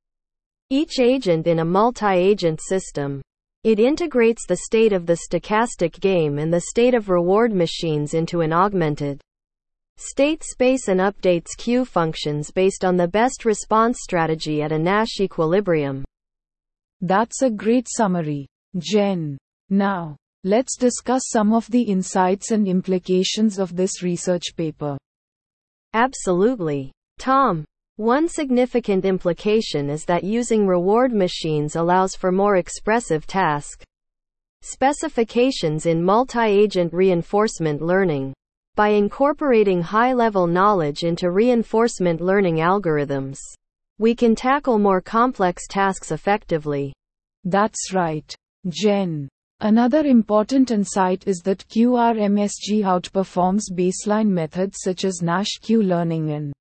each 0.69 1.01
agent 1.01 1.45
in 1.45 1.59
a 1.59 1.65
multi-agent 1.65 2.61
system. 2.61 3.21
It 3.65 3.79
integrates 3.79 4.47
the 4.47 4.61
state 4.63 4.93
of 4.93 5.05
the 5.05 5.19
stochastic 5.29 5.99
game 5.99 6.37
and 6.37 6.53
the 6.53 6.61
state 6.69 6.93
of 6.93 7.09
reward 7.09 7.51
machines 7.51 8.13
into 8.13 8.39
an 8.39 8.53
augmented 8.53 9.19
state 9.97 10.41
space 10.41 10.87
and 10.87 11.01
updates 11.01 11.49
Q 11.57 11.83
functions 11.83 12.49
based 12.49 12.85
on 12.85 12.95
the 12.95 13.09
best 13.09 13.43
response 13.43 13.97
strategy 14.01 14.61
at 14.61 14.71
a 14.71 14.79
Nash 14.79 15.19
equilibrium. 15.19 16.05
That's 17.01 17.41
a 17.41 17.49
great 17.49 17.87
summary, 17.89 18.47
Jen. 18.77 19.37
Now, 19.69 20.15
let's 20.43 20.77
discuss 20.77 21.21
some 21.29 21.53
of 21.53 21.69
the 21.71 21.81
insights 21.81 22.51
and 22.51 22.67
implications 22.67 23.59
of 23.59 23.75
this 23.75 24.03
research 24.03 24.55
paper. 24.55 24.97
Absolutely. 25.93 26.91
Tom, 27.19 27.65
one 27.97 28.27
significant 28.27 29.05
implication 29.05 29.89
is 29.89 30.03
that 30.05 30.23
using 30.23 30.65
reward 30.65 31.13
machines 31.13 31.75
allows 31.75 32.15
for 32.15 32.31
more 32.31 32.55
expressive 32.55 33.27
task 33.27 33.83
specifications 34.63 35.85
in 35.85 36.01
multi-agent 36.01 36.91
reinforcement 36.93 37.81
learning. 37.81 38.33
By 38.75 38.89
incorporating 38.89 39.81
high-level 39.81 40.47
knowledge 40.47 41.03
into 41.03 41.29
reinforcement 41.29 42.21
learning 42.21 42.55
algorithms, 42.55 43.37
we 43.99 44.15
can 44.15 44.33
tackle 44.33 44.79
more 44.79 45.01
complex 45.01 45.67
tasks 45.69 46.11
effectively. 46.11 46.93
That's 47.43 47.93
right, 47.93 48.35
Jen. 48.69 49.29
Another 49.63 50.01
important 50.01 50.71
insight 50.71 51.23
is 51.25 51.39
that 51.43 51.65
QRMSG 51.69 52.83
outperforms 52.83 53.71
baseline 53.71 54.27
methods 54.27 54.79
such 54.81 55.05
as 55.05 55.21
Nash 55.21 55.51
Q 55.61 55.81
learning 55.81 56.31
and 56.31 56.53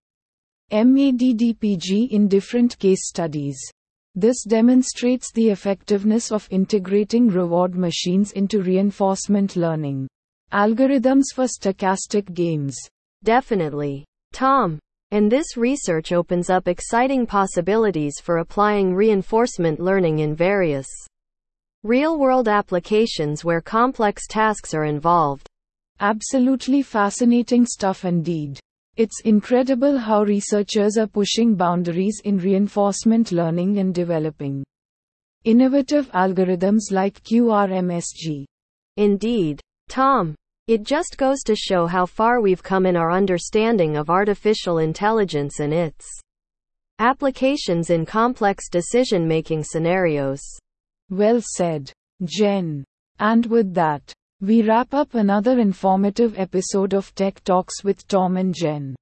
MADDPG 0.71 2.11
in 2.13 2.29
different 2.29 2.79
case 2.79 3.09
studies. 3.09 3.59
This 4.15 4.45
demonstrates 4.45 5.33
the 5.33 5.49
effectiveness 5.49 6.31
of 6.31 6.47
integrating 6.53 7.27
reward 7.27 7.75
machines 7.75 8.31
into 8.31 8.63
reinforcement 8.63 9.57
learning 9.57 10.07
algorithms 10.53 11.25
for 11.35 11.47
stochastic 11.47 12.33
games. 12.35 12.77
Definitely. 13.25 14.05
Tom. 14.33 14.79
And 15.11 15.29
this 15.29 15.57
research 15.57 16.13
opens 16.13 16.51
up 16.51 16.69
exciting 16.69 17.27
possibilities 17.27 18.21
for 18.23 18.37
applying 18.37 18.95
reinforcement 18.95 19.81
learning 19.81 20.21
in 20.21 20.37
various 20.37 20.87
real 21.85 22.17
world 22.17 22.47
applications 22.47 23.45
where 23.45 23.61
complex 23.61 24.29
tasks 24.29 24.73
are 24.73 24.85
involved. 24.85 25.49
Absolutely 25.99 26.81
fascinating 26.81 27.67
stuff 27.67 28.05
indeed. 28.05 28.61
It's 28.97 29.23
incredible 29.25 29.99
how 29.99 30.23
researchers 30.23 30.97
are 30.97 31.09
pushing 31.09 31.57
boundaries 31.57 32.21
in 32.25 32.39
reinforcement 32.39 33.33
learning 33.33 33.79
and 33.79 33.93
developing 33.93 34.63
innovative 35.45 36.09
algorithms 36.13 36.93
like 36.93 37.21
QRMSG. 37.25 38.45
Indeed. 38.97 39.61
Tom, 39.89 40.37
it 40.69 40.85
just 40.85 41.17
goes 41.17 41.43
to 41.43 41.57
show 41.57 41.87
how 41.87 42.07
far 42.07 42.41
we've 42.41 42.63
come 42.63 42.87
in 42.87 42.97
our 42.97 43.11
understanding 43.11 43.97
of 43.97 44.09
artificial 44.09 44.79
intelligence 44.79 45.59
and 45.59 45.73
its 45.73 46.07
applications 47.01 47.91
in 47.91 48.07
complex 48.07 48.69
decision 48.69 49.27
making 49.27 49.65
scenarios. 49.65 50.41
Well 51.13 51.43
said, 51.43 51.93
Jen. 52.25 52.85
And 53.19 53.45
with 53.45 53.75
that, 53.75 54.15
we 54.41 54.63
wrap 54.63 54.95
up 54.95 55.13
another 55.13 55.59
informative 55.59 56.39
episode 56.39 56.95
of 56.95 57.15
Tech 57.15 57.45
Talks 57.45 57.85
with 57.85 58.09
Tom 58.09 58.39
and 58.39 58.55
Jen. 58.55 58.97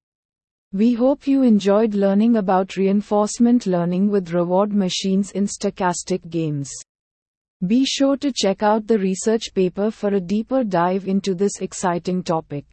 We 0.73 0.91
hope 0.91 1.25
you 1.25 1.43
enjoyed 1.43 1.93
learning 1.93 2.35
about 2.35 2.75
reinforcement 2.75 3.65
learning 3.65 4.09
with 4.09 4.33
reward 4.33 4.73
machines 4.73 5.31
in 5.31 5.45
stochastic 5.45 6.29
games. 6.29 6.69
Be 7.65 7.85
sure 7.85 8.17
to 8.17 8.33
check 8.35 8.61
out 8.61 8.87
the 8.87 8.99
research 8.99 9.53
paper 9.55 9.89
for 9.89 10.09
a 10.09 10.19
deeper 10.19 10.65
dive 10.65 11.07
into 11.07 11.33
this 11.33 11.61
exciting 11.61 12.23
topic. 12.23 12.65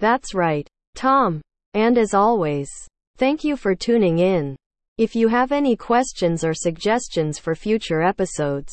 That's 0.00 0.34
right, 0.34 0.68
Tom. 0.94 1.40
And 1.72 1.96
as 1.96 2.12
always, 2.12 2.68
thank 3.16 3.42
you 3.42 3.56
for 3.56 3.74
tuning 3.74 4.18
in. 4.18 4.54
If 4.96 5.16
you 5.16 5.26
have 5.26 5.50
any 5.50 5.74
questions 5.74 6.44
or 6.44 6.54
suggestions 6.54 7.36
for 7.36 7.56
future 7.56 8.00
episodes, 8.00 8.72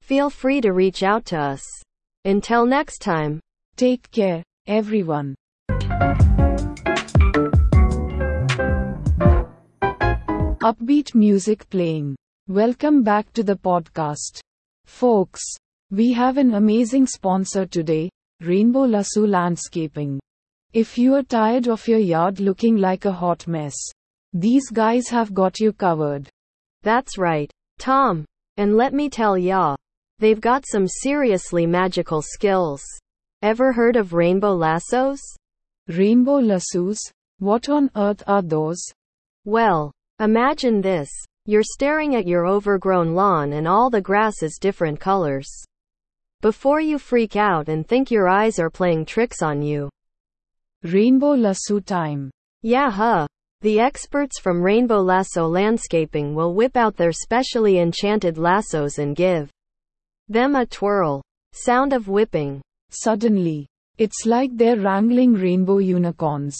feel 0.00 0.30
free 0.30 0.62
to 0.62 0.72
reach 0.72 1.02
out 1.02 1.26
to 1.26 1.38
us. 1.38 1.62
Until 2.24 2.64
next 2.64 3.02
time, 3.02 3.38
take 3.76 4.10
care, 4.10 4.42
everyone. 4.66 5.34
Upbeat 10.62 11.14
music 11.14 11.68
playing. 11.68 12.16
Welcome 12.46 13.02
back 13.02 13.30
to 13.34 13.42
the 13.42 13.56
podcast. 13.56 14.40
Folks, 14.86 15.42
we 15.90 16.14
have 16.14 16.38
an 16.38 16.54
amazing 16.54 17.06
sponsor 17.06 17.66
today, 17.66 18.08
Rainbow 18.40 18.86
Lasso 18.86 19.26
Landscaping. 19.26 20.18
If 20.72 20.96
you 20.96 21.14
are 21.14 21.22
tired 21.22 21.68
of 21.68 21.86
your 21.86 21.98
yard 21.98 22.40
looking 22.40 22.78
like 22.78 23.04
a 23.04 23.12
hot 23.12 23.46
mess, 23.46 23.76
these 24.32 24.70
guys 24.70 25.08
have 25.08 25.34
got 25.34 25.60
you 25.60 25.72
covered. 25.72 26.28
That's 26.82 27.18
right, 27.18 27.50
Tom. 27.78 28.24
And 28.56 28.76
let 28.76 28.92
me 28.92 29.08
tell 29.08 29.38
ya, 29.38 29.76
They've 30.20 30.40
got 30.40 30.64
some 30.66 30.88
seriously 30.88 31.64
magical 31.64 32.22
skills. 32.22 32.82
Ever 33.40 33.72
heard 33.72 33.94
of 33.94 34.14
rainbow 34.14 34.52
lassos? 34.52 35.20
Rainbow 35.86 36.40
lassos? 36.40 36.98
What 37.38 37.68
on 37.68 37.88
earth 37.94 38.24
are 38.26 38.42
those? 38.42 38.82
Well, 39.44 39.92
imagine 40.18 40.80
this. 40.80 41.08
You're 41.46 41.62
staring 41.62 42.16
at 42.16 42.26
your 42.26 42.48
overgrown 42.48 43.14
lawn 43.14 43.52
and 43.52 43.68
all 43.68 43.90
the 43.90 44.02
grass 44.02 44.42
is 44.42 44.58
different 44.60 44.98
colors. 44.98 45.48
Before 46.40 46.80
you 46.80 46.98
freak 46.98 47.36
out 47.36 47.68
and 47.68 47.86
think 47.86 48.10
your 48.10 48.28
eyes 48.28 48.58
are 48.58 48.70
playing 48.70 49.06
tricks 49.06 49.40
on 49.40 49.62
you. 49.62 49.88
Rainbow 50.82 51.34
lasso 51.34 51.78
time. 51.78 52.28
Yeah, 52.62 52.90
huh. 52.90 53.28
The 53.60 53.80
experts 53.80 54.38
from 54.38 54.62
Rainbow 54.62 55.00
Lasso 55.00 55.44
Landscaping 55.44 56.32
will 56.32 56.54
whip 56.54 56.76
out 56.76 56.96
their 56.96 57.10
specially 57.10 57.80
enchanted 57.80 58.38
lassos 58.38 58.98
and 58.98 59.16
give 59.16 59.50
Them 60.28 60.54
a 60.54 60.64
twirl. 60.64 61.22
Sound 61.54 61.92
of 61.92 62.06
whipping. 62.06 62.60
Suddenly, 62.90 63.66
it's 63.96 64.24
like 64.26 64.50
they're 64.54 64.78
wrangling 64.78 65.32
rainbow 65.32 65.78
unicorns. 65.78 66.56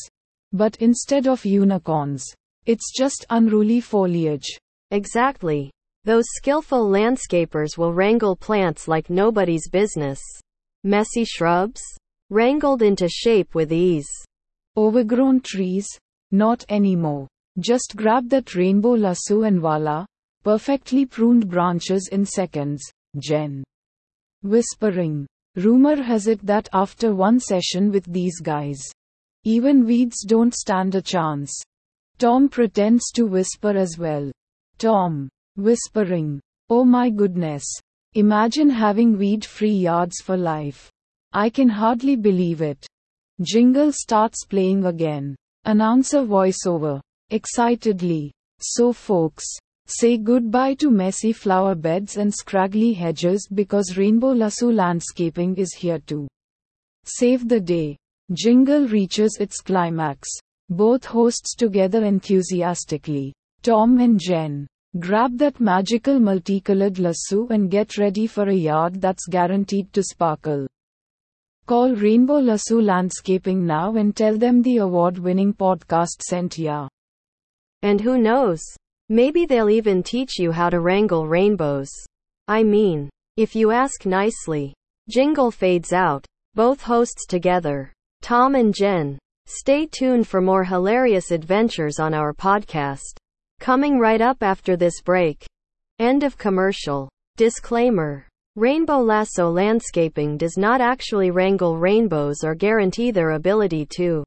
But 0.53 0.77
instead 0.81 1.29
of 1.29 1.45
unicorns, 1.45 2.25
it's 2.67 2.93
just 2.97 3.25
unruly 3.31 3.81
foliage. 3.81 4.59
Exactly. 4.91 5.71
Those 6.03 6.25
skillful 6.35 6.91
landscapers 6.91 7.79
will 7.79 7.93
wrangle 7.93 8.35
plants 8.35 8.89
like 8.89 9.09
nobody's 9.09 9.69
business. 9.69 10.21
Messy 10.83 11.25
shrubs? 11.25 11.81
Wrangled 12.29 12.83
into 12.83 13.09
shape 13.09 13.55
with 13.55 13.73
ease. 13.73 14.09
Overgrown 14.77 15.43
trees? 15.43 15.87
Not 16.31 16.65
anymore. 16.69 17.27
Just 17.59 17.95
grab 17.97 18.29
that 18.29 18.55
rainbow 18.55 18.93
lasso 18.93 19.43
and 19.43 19.61
voila, 19.61 20.07
perfectly 20.45 21.07
pruned 21.07 21.49
branches 21.49 22.09
in 22.13 22.25
seconds, 22.25 22.83
Jen. 23.19 23.65
Whispering. 24.43 25.27
Rumor 25.57 26.01
has 26.01 26.29
it 26.29 26.45
that 26.47 26.69
after 26.73 27.15
one 27.15 27.41
session 27.41 27.91
with 27.91 28.05
these 28.05 28.39
guys, 28.41 28.79
even 29.45 29.85
weeds 29.85 30.25
don't 30.25 30.55
stand 30.55 30.95
a 30.95 31.03
chance. 31.03 31.53
Tom 32.19 32.49
pretends 32.49 33.11
to 33.13 33.25
whisper 33.27 33.77
as 33.77 33.99
well. 33.99 34.31
Tom. 34.79 35.29
Whispering. 35.57 36.41
Oh 36.69 36.85
my 36.85 37.11
goodness. 37.11 37.65
Imagine 38.15 38.71
having 38.71 39.19
weed 39.19 39.45
free 39.45 39.73
yards 39.73 40.21
for 40.21 40.37
life. 40.37 40.91
I 41.33 41.51
can 41.51 41.69
hardly 41.69 42.15
believe 42.15 42.63
it. 42.63 42.87
Jingle 43.41 43.93
starts 43.93 44.45
playing 44.45 44.85
again. 44.85 45.35
Announcer 45.65 46.23
voiceover. 46.23 47.01
Excitedly. 47.31 48.33
So, 48.61 48.93
folks, 48.93 49.45
say 49.87 50.17
goodbye 50.19 50.75
to 50.75 50.91
messy 50.91 51.33
flower 51.33 51.75
beds 51.75 52.17
and 52.17 52.35
scraggly 52.35 52.93
hedges 52.93 53.49
because 53.53 53.97
Rainbow 53.97 54.33
Lasso 54.33 54.71
Landscaping 54.71 55.57
is 55.57 55.75
here 55.75 55.99
to 56.07 56.27
save 57.05 57.49
the 57.49 57.61
day. 57.61 57.97
Jingle 58.33 58.89
reaches 58.89 59.39
its 59.41 59.61
climax. 59.61 60.29
Both 60.71 61.05
hosts 61.07 61.55
together 61.55 62.05
enthusiastically. 62.05 63.33
Tom 63.63 63.99
and 63.99 64.21
Jen. 64.21 64.67
Grab 64.99 65.39
that 65.39 65.61
magical 65.61 66.19
multicolored 66.19 66.99
lasso 66.99 67.47
and 67.49 67.71
get 67.71 67.99
ready 67.99 68.27
for 68.27 68.49
a 68.49 68.55
yard 68.55 69.01
that's 69.01 69.27
guaranteed 69.27 69.93
to 69.93 70.03
sparkle. 70.03 70.67
Call 71.69 71.95
Rainbow 71.95 72.39
Lasso 72.39 72.81
Landscaping 72.81 73.67
now 73.67 73.95
and 73.97 74.17
tell 74.17 74.39
them 74.39 74.63
the 74.63 74.79
award 74.79 75.19
winning 75.19 75.53
podcast 75.53 76.23
sent 76.23 76.57
ya. 76.57 76.89
And 77.83 78.01
who 78.01 78.17
knows? 78.17 78.63
Maybe 79.11 79.45
they'll 79.45 79.69
even 79.69 80.03
teach 80.03 80.39
you 80.39 80.51
how 80.51 80.71
to 80.71 80.81
wrangle 80.81 81.29
rainbows. 81.29 81.91
I 82.49 82.63
mean, 82.63 83.11
if 83.37 83.55
you 83.55 83.71
ask 83.71 84.07
nicely. 84.07 84.73
Jingle 85.11 85.51
fades 85.51 85.93
out. 85.93 86.25
Both 86.55 86.81
hosts 86.81 87.27
together. 87.27 87.93
Tom 88.23 88.55
and 88.55 88.75
Jen. 88.75 89.19
Stay 89.45 89.85
tuned 89.85 90.27
for 90.27 90.41
more 90.41 90.65
hilarious 90.65 91.31
adventures 91.33 91.99
on 91.99 92.15
our 92.15 92.33
podcast. 92.33 93.19
Coming 93.61 93.99
right 93.99 94.23
up 94.23 94.43
after 94.43 94.75
this 94.75 95.03
break. 95.03 95.45
End 95.99 96.23
of 96.23 96.39
commercial. 96.39 97.11
Disclaimer. 97.37 98.28
Rainbow 98.59 98.99
Lasso 98.99 99.49
Landscaping 99.49 100.37
does 100.37 100.59
not 100.59 100.81
actually 100.81 101.31
wrangle 101.31 101.79
rainbows 101.79 102.43
or 102.43 102.57
guarantee 102.57 103.13
their 103.13 103.31
ability 103.31 103.87
to 103.97 104.25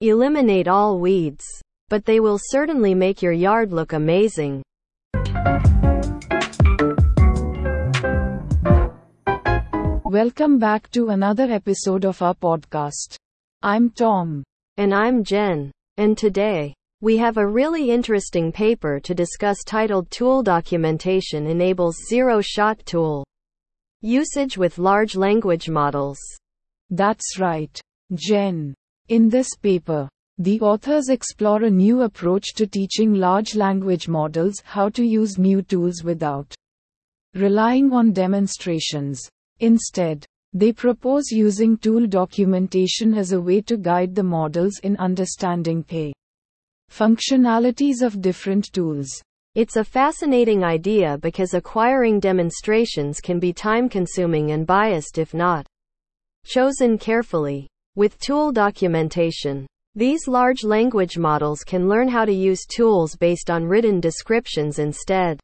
eliminate 0.00 0.68
all 0.68 1.00
weeds 1.00 1.44
but 1.88 2.04
they 2.04 2.20
will 2.20 2.38
certainly 2.38 2.94
make 2.94 3.20
your 3.20 3.32
yard 3.32 3.72
look 3.72 3.94
amazing. 3.94 4.62
Welcome 10.04 10.58
back 10.58 10.90
to 10.90 11.08
another 11.08 11.50
episode 11.50 12.04
of 12.04 12.22
our 12.22 12.34
podcast. 12.34 13.16
I'm 13.62 13.90
Tom. 13.90 14.44
And 14.76 14.94
I'm 14.94 15.24
Jen. 15.24 15.72
And 15.96 16.16
today, 16.16 16.74
we 17.00 17.16
have 17.16 17.38
a 17.38 17.46
really 17.46 17.90
interesting 17.90 18.52
paper 18.52 19.00
to 19.00 19.14
discuss 19.14 19.64
titled 19.64 20.10
Tool 20.10 20.42
Documentation 20.42 21.46
Enables 21.46 21.96
Zero 22.08 22.40
Shot 22.40 22.78
Tool 22.84 23.24
Usage 24.00 24.56
with 24.56 24.78
Large 24.78 25.16
Language 25.16 25.68
Models. 25.68 26.20
That's 26.88 27.38
right, 27.40 27.80
Jen. 28.14 28.72
In 29.08 29.28
this 29.28 29.56
paper, 29.56 30.08
the 30.38 30.60
authors 30.60 31.08
explore 31.08 31.64
a 31.64 31.70
new 31.70 32.02
approach 32.02 32.54
to 32.54 32.66
teaching 32.68 33.14
large 33.14 33.56
language 33.56 34.06
models 34.06 34.62
how 34.64 34.88
to 34.90 35.04
use 35.04 35.36
new 35.36 35.62
tools 35.62 36.04
without 36.04 36.54
relying 37.34 37.92
on 37.92 38.12
demonstrations. 38.12 39.20
Instead, 39.58 40.24
they 40.52 40.72
propose 40.72 41.32
using 41.32 41.76
tool 41.76 42.06
documentation 42.06 43.14
as 43.14 43.32
a 43.32 43.40
way 43.40 43.60
to 43.62 43.76
guide 43.76 44.14
the 44.14 44.22
models 44.22 44.78
in 44.84 44.96
understanding 44.98 45.84
the 45.88 46.12
functionalities 46.88 48.00
of 48.00 48.22
different 48.22 48.72
tools. 48.72 49.20
It's 49.58 49.74
a 49.74 49.82
fascinating 49.82 50.62
idea 50.62 51.18
because 51.18 51.52
acquiring 51.52 52.20
demonstrations 52.20 53.18
can 53.18 53.40
be 53.40 53.52
time 53.52 53.88
consuming 53.88 54.52
and 54.52 54.64
biased 54.64 55.18
if 55.18 55.34
not 55.34 55.66
chosen 56.44 56.96
carefully. 56.96 57.66
With 57.96 58.20
tool 58.20 58.52
documentation, 58.52 59.66
these 59.96 60.28
large 60.28 60.62
language 60.62 61.18
models 61.18 61.64
can 61.64 61.88
learn 61.88 62.06
how 62.06 62.24
to 62.24 62.32
use 62.32 62.66
tools 62.66 63.16
based 63.16 63.50
on 63.50 63.64
written 63.64 63.98
descriptions 63.98 64.78
instead. 64.78 65.40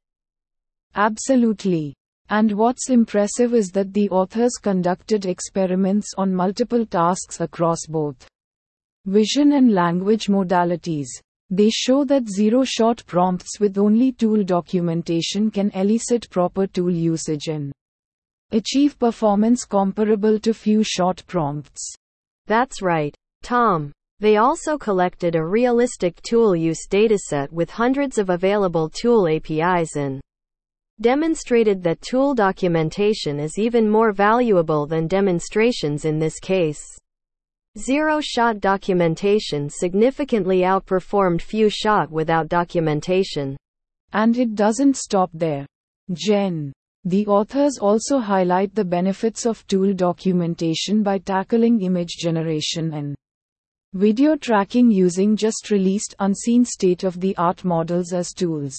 Absolutely. 0.94 1.92
And 2.28 2.52
what's 2.52 2.90
impressive 2.90 3.52
is 3.52 3.72
that 3.72 3.92
the 3.92 4.08
authors 4.10 4.58
conducted 4.62 5.26
experiments 5.26 6.12
on 6.16 6.32
multiple 6.32 6.86
tasks 6.86 7.40
across 7.40 7.80
both 7.88 8.28
vision 9.06 9.54
and 9.54 9.74
language 9.74 10.28
modalities. 10.28 11.08
They 11.56 11.70
show 11.70 12.04
that 12.06 12.28
zero 12.28 12.64
shot 12.64 13.04
prompts 13.06 13.60
with 13.60 13.78
only 13.78 14.10
tool 14.10 14.42
documentation 14.42 15.52
can 15.52 15.70
elicit 15.70 16.28
proper 16.28 16.66
tool 16.66 16.90
usage 16.90 17.46
and 17.46 17.72
achieve 18.50 18.98
performance 18.98 19.64
comparable 19.64 20.40
to 20.40 20.52
few 20.52 20.82
shot 20.82 21.22
prompts. 21.28 21.94
That's 22.48 22.82
right, 22.82 23.14
Tom. 23.44 23.92
They 24.18 24.38
also 24.38 24.76
collected 24.76 25.36
a 25.36 25.46
realistic 25.46 26.20
tool 26.22 26.56
use 26.56 26.88
dataset 26.90 27.52
with 27.52 27.70
hundreds 27.70 28.18
of 28.18 28.30
available 28.30 28.90
tool 28.90 29.28
APIs 29.28 29.94
and 29.94 30.20
demonstrated 31.00 31.84
that 31.84 32.02
tool 32.02 32.34
documentation 32.34 33.38
is 33.38 33.60
even 33.60 33.88
more 33.88 34.10
valuable 34.10 34.88
than 34.88 35.06
demonstrations 35.06 36.04
in 36.04 36.18
this 36.18 36.40
case. 36.40 36.82
Zero 37.76 38.20
shot 38.20 38.60
documentation 38.60 39.68
significantly 39.68 40.60
outperformed 40.60 41.42
few 41.42 41.68
shot 41.68 42.08
without 42.08 42.48
documentation. 42.48 43.56
And 44.12 44.38
it 44.38 44.54
doesn't 44.54 44.96
stop 44.96 45.30
there. 45.34 45.66
Jen. 46.12 46.72
The 47.04 47.26
authors 47.26 47.78
also 47.78 48.20
highlight 48.20 48.76
the 48.76 48.84
benefits 48.84 49.44
of 49.44 49.66
tool 49.66 49.92
documentation 49.92 51.02
by 51.02 51.18
tackling 51.18 51.82
image 51.82 52.16
generation 52.16 52.94
and 52.94 53.16
Video 53.94 54.34
tracking 54.34 54.90
using 54.90 55.36
just 55.36 55.70
released 55.70 56.16
unseen 56.18 56.64
state 56.64 57.04
of 57.04 57.20
the 57.20 57.36
art 57.36 57.64
models 57.64 58.12
as 58.12 58.32
tools. 58.32 58.76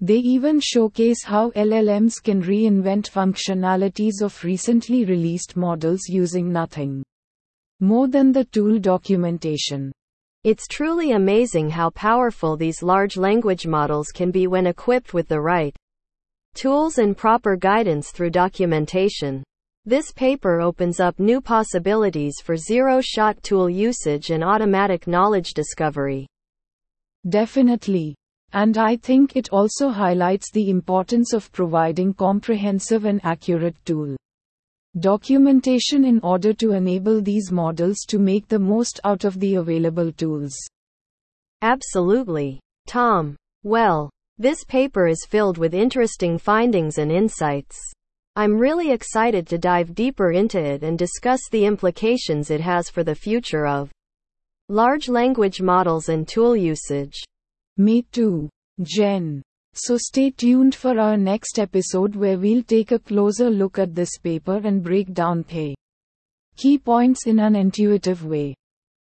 They 0.00 0.18
even 0.18 0.60
showcase 0.60 1.24
how 1.24 1.50
LLMs 1.50 2.22
can 2.22 2.42
reinvent 2.42 3.10
functionalities 3.10 4.22
of 4.22 4.44
recently 4.44 5.04
released 5.04 5.56
models 5.56 6.08
using 6.08 6.52
nothing 6.52 7.04
more 7.80 8.08
than 8.08 8.32
the 8.32 8.44
tool 8.44 8.78
documentation. 8.78 9.92
It's 10.44 10.66
truly 10.66 11.12
amazing 11.12 11.68
how 11.68 11.90
powerful 11.90 12.56
these 12.56 12.82
large 12.82 13.16
language 13.16 13.66
models 13.66 14.08
can 14.08 14.30
be 14.30 14.46
when 14.46 14.66
equipped 14.66 15.12
with 15.12 15.28
the 15.28 15.40
right 15.40 15.76
tools 16.54 16.98
and 16.98 17.16
proper 17.16 17.56
guidance 17.56 18.10
through 18.10 18.30
documentation. 18.30 19.42
This 19.84 20.12
paper 20.12 20.60
opens 20.60 21.00
up 21.00 21.18
new 21.18 21.40
possibilities 21.40 22.34
for 22.42 22.56
zero-shot 22.56 23.42
tool 23.42 23.68
usage 23.68 24.30
and 24.30 24.44
automatic 24.44 25.06
knowledge 25.06 25.52
discovery. 25.54 26.26
Definitely. 27.28 28.14
And 28.52 28.78
I 28.78 28.96
think 28.96 29.36
it 29.36 29.50
also 29.50 29.90
highlights 29.90 30.50
the 30.50 30.70
importance 30.70 31.32
of 31.32 31.52
providing 31.52 32.14
comprehensive 32.14 33.04
and 33.04 33.20
accurate 33.24 33.76
tool 33.84 34.16
documentation 34.98 36.04
in 36.04 36.18
order 36.24 36.52
to 36.54 36.72
enable 36.72 37.22
these 37.22 37.52
models 37.52 37.98
to 38.08 38.18
make 38.18 38.48
the 38.48 38.58
most 38.58 38.98
out 39.04 39.24
of 39.24 39.38
the 39.38 39.54
available 39.54 40.10
tools. 40.10 40.56
Absolutely. 41.62 42.58
Tom. 42.88 43.36
Well, 43.62 44.10
this 44.38 44.64
paper 44.64 45.06
is 45.06 45.26
filled 45.28 45.58
with 45.58 45.74
interesting 45.74 46.38
findings 46.38 46.98
and 46.98 47.12
insights. 47.12 47.78
I'm 48.36 48.58
really 48.58 48.90
excited 48.90 49.46
to 49.48 49.58
dive 49.58 49.94
deeper 49.94 50.32
into 50.32 50.58
it 50.58 50.82
and 50.82 50.98
discuss 50.98 51.40
the 51.50 51.66
implications 51.66 52.50
it 52.50 52.60
has 52.60 52.88
for 52.88 53.04
the 53.04 53.14
future 53.14 53.66
of 53.66 53.90
large 54.68 55.08
language 55.08 55.60
models 55.60 56.08
and 56.08 56.26
tool 56.26 56.56
usage. 56.56 57.22
Me 57.76 58.02
too, 58.12 58.48
Jen. 58.82 59.42
So 59.74 59.96
stay 59.96 60.30
tuned 60.30 60.74
for 60.74 60.98
our 60.98 61.16
next 61.16 61.58
episode 61.60 62.16
where 62.16 62.36
we'll 62.36 62.64
take 62.64 62.90
a 62.90 62.98
closer 62.98 63.48
look 63.48 63.78
at 63.78 63.94
this 63.94 64.18
paper 64.18 64.60
and 64.64 64.82
break 64.82 65.12
down 65.12 65.44
the 65.48 65.76
key 66.56 66.76
points 66.76 67.26
in 67.26 67.38
an 67.38 67.54
intuitive 67.54 68.26
way. 68.26 68.54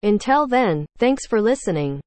Until 0.02 0.46
then, 0.46 0.84
thanks 0.98 1.26
for 1.26 1.40
listening. 1.40 2.00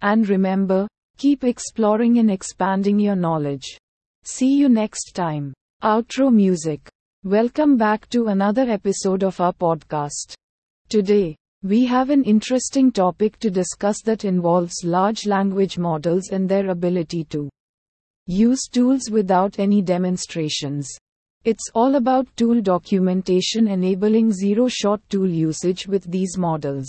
And 0.00 0.28
remember, 0.28 0.86
keep 1.18 1.42
exploring 1.42 2.18
and 2.18 2.30
expanding 2.30 3.00
your 3.00 3.16
knowledge. 3.16 3.78
See 4.22 4.56
you 4.56 4.68
next 4.68 5.14
time. 5.14 5.52
Outro 5.82 6.32
music. 6.32 6.88
Welcome 7.24 7.76
back 7.76 8.08
to 8.10 8.28
another 8.28 8.70
episode 8.70 9.24
of 9.24 9.40
our 9.40 9.52
podcast. 9.52 10.34
Today, 10.88 11.36
we 11.62 11.84
have 11.86 12.10
an 12.10 12.22
interesting 12.22 12.92
topic 12.92 13.38
to 13.40 13.50
discuss 13.50 14.02
that 14.02 14.24
involves 14.24 14.84
large 14.84 15.26
language 15.26 15.78
models 15.78 16.28
and 16.28 16.48
their 16.48 16.70
ability 16.70 17.24
to 17.24 17.50
use 18.26 18.68
tools 18.70 19.10
without 19.10 19.58
any 19.58 19.82
demonstrations. 19.82 20.88
It's 21.44 21.70
all 21.74 21.96
about 21.96 22.26
tool 22.36 22.62
documentation 22.62 23.68
enabling 23.68 24.32
zero 24.32 24.68
shot 24.68 25.00
tool 25.10 25.28
usage 25.28 25.86
with 25.86 26.10
these 26.10 26.38
models. 26.38 26.86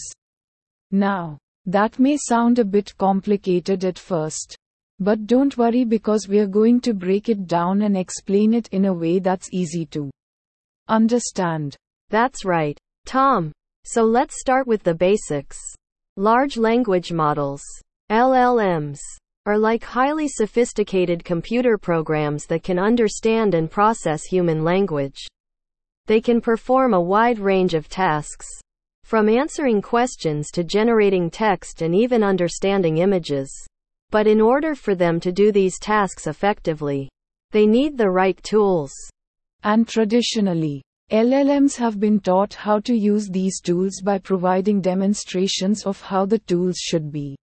Now, 0.91 1.37
that 1.65 1.99
may 1.99 2.17
sound 2.17 2.59
a 2.59 2.65
bit 2.65 2.95
complicated 2.97 3.83
at 3.83 3.99
first. 3.99 4.55
But 4.99 5.27
don't 5.27 5.57
worry 5.57 5.83
because 5.83 6.27
we're 6.29 6.47
going 6.47 6.79
to 6.81 6.93
break 6.93 7.27
it 7.27 7.47
down 7.47 7.81
and 7.81 7.97
explain 7.97 8.53
it 8.53 8.69
in 8.69 8.85
a 8.85 8.93
way 8.93 9.19
that's 9.19 9.49
easy 9.51 9.85
to 9.87 10.09
understand. 10.87 11.75
That's 12.09 12.45
right, 12.45 12.77
Tom. 13.05 13.51
So 13.83 14.03
let's 14.03 14.39
start 14.39 14.67
with 14.67 14.83
the 14.83 14.95
basics. 14.95 15.57
Large 16.15 16.55
language 16.55 17.11
models, 17.11 17.61
LLMs, 18.09 18.99
are 19.45 19.59
like 19.59 19.83
highly 19.83 20.27
sophisticated 20.27 21.23
computer 21.23 21.77
programs 21.77 22.45
that 22.47 22.63
can 22.63 22.79
understand 22.79 23.53
and 23.53 23.69
process 23.69 24.23
human 24.23 24.63
language. 24.63 25.27
They 26.07 26.19
can 26.19 26.41
perform 26.41 26.93
a 26.93 27.01
wide 27.01 27.39
range 27.39 27.73
of 27.73 27.87
tasks, 27.87 28.47
from 29.03 29.29
answering 29.29 29.83
questions 29.83 30.49
to 30.51 30.63
generating 30.63 31.29
text 31.29 31.83
and 31.83 31.93
even 31.93 32.23
understanding 32.23 32.97
images. 32.97 33.51
But 34.09 34.25
in 34.25 34.41
order 34.41 34.73
for 34.73 34.95
them 34.95 35.19
to 35.19 35.31
do 35.31 35.51
these 35.51 35.77
tasks 35.79 36.25
effectively, 36.25 37.09
they 37.51 37.67
need 37.67 37.97
the 37.97 38.09
right 38.09 38.41
tools. 38.43 38.91
And 39.63 39.87
traditionally, 39.87 40.81
LLMs 41.11 41.75
have 41.75 41.99
been 41.99 42.19
taught 42.19 42.55
how 42.55 42.79
to 42.79 42.95
use 42.95 43.29
these 43.29 43.61
tools 43.61 44.01
by 44.03 44.17
providing 44.17 44.81
demonstrations 44.81 45.85
of 45.85 46.01
how 46.01 46.25
the 46.25 46.39
tools 46.39 46.77
should 46.77 47.11
be 47.11 47.35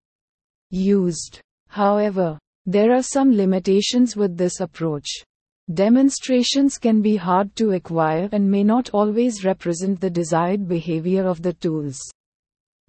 used. 0.71 1.41
However, 1.73 2.39
there 2.67 2.93
are 2.93 3.03
some 3.03 3.35
limitations 3.35 4.15
with 4.15 4.37
this 4.37 4.61
approach. 4.61 5.09
Demonstrations 5.73 6.77
can 6.77 7.01
be 7.01 7.17
hard 7.17 7.57
to 7.57 7.71
acquire 7.73 8.29
and 8.33 8.51
may 8.51 8.63
not 8.63 8.91
always 8.91 9.43
represent 9.43 9.99
the 9.99 10.11
desired 10.11 10.69
behavior 10.69 11.27
of 11.27 11.41
the 11.41 11.55
tools. 11.55 11.99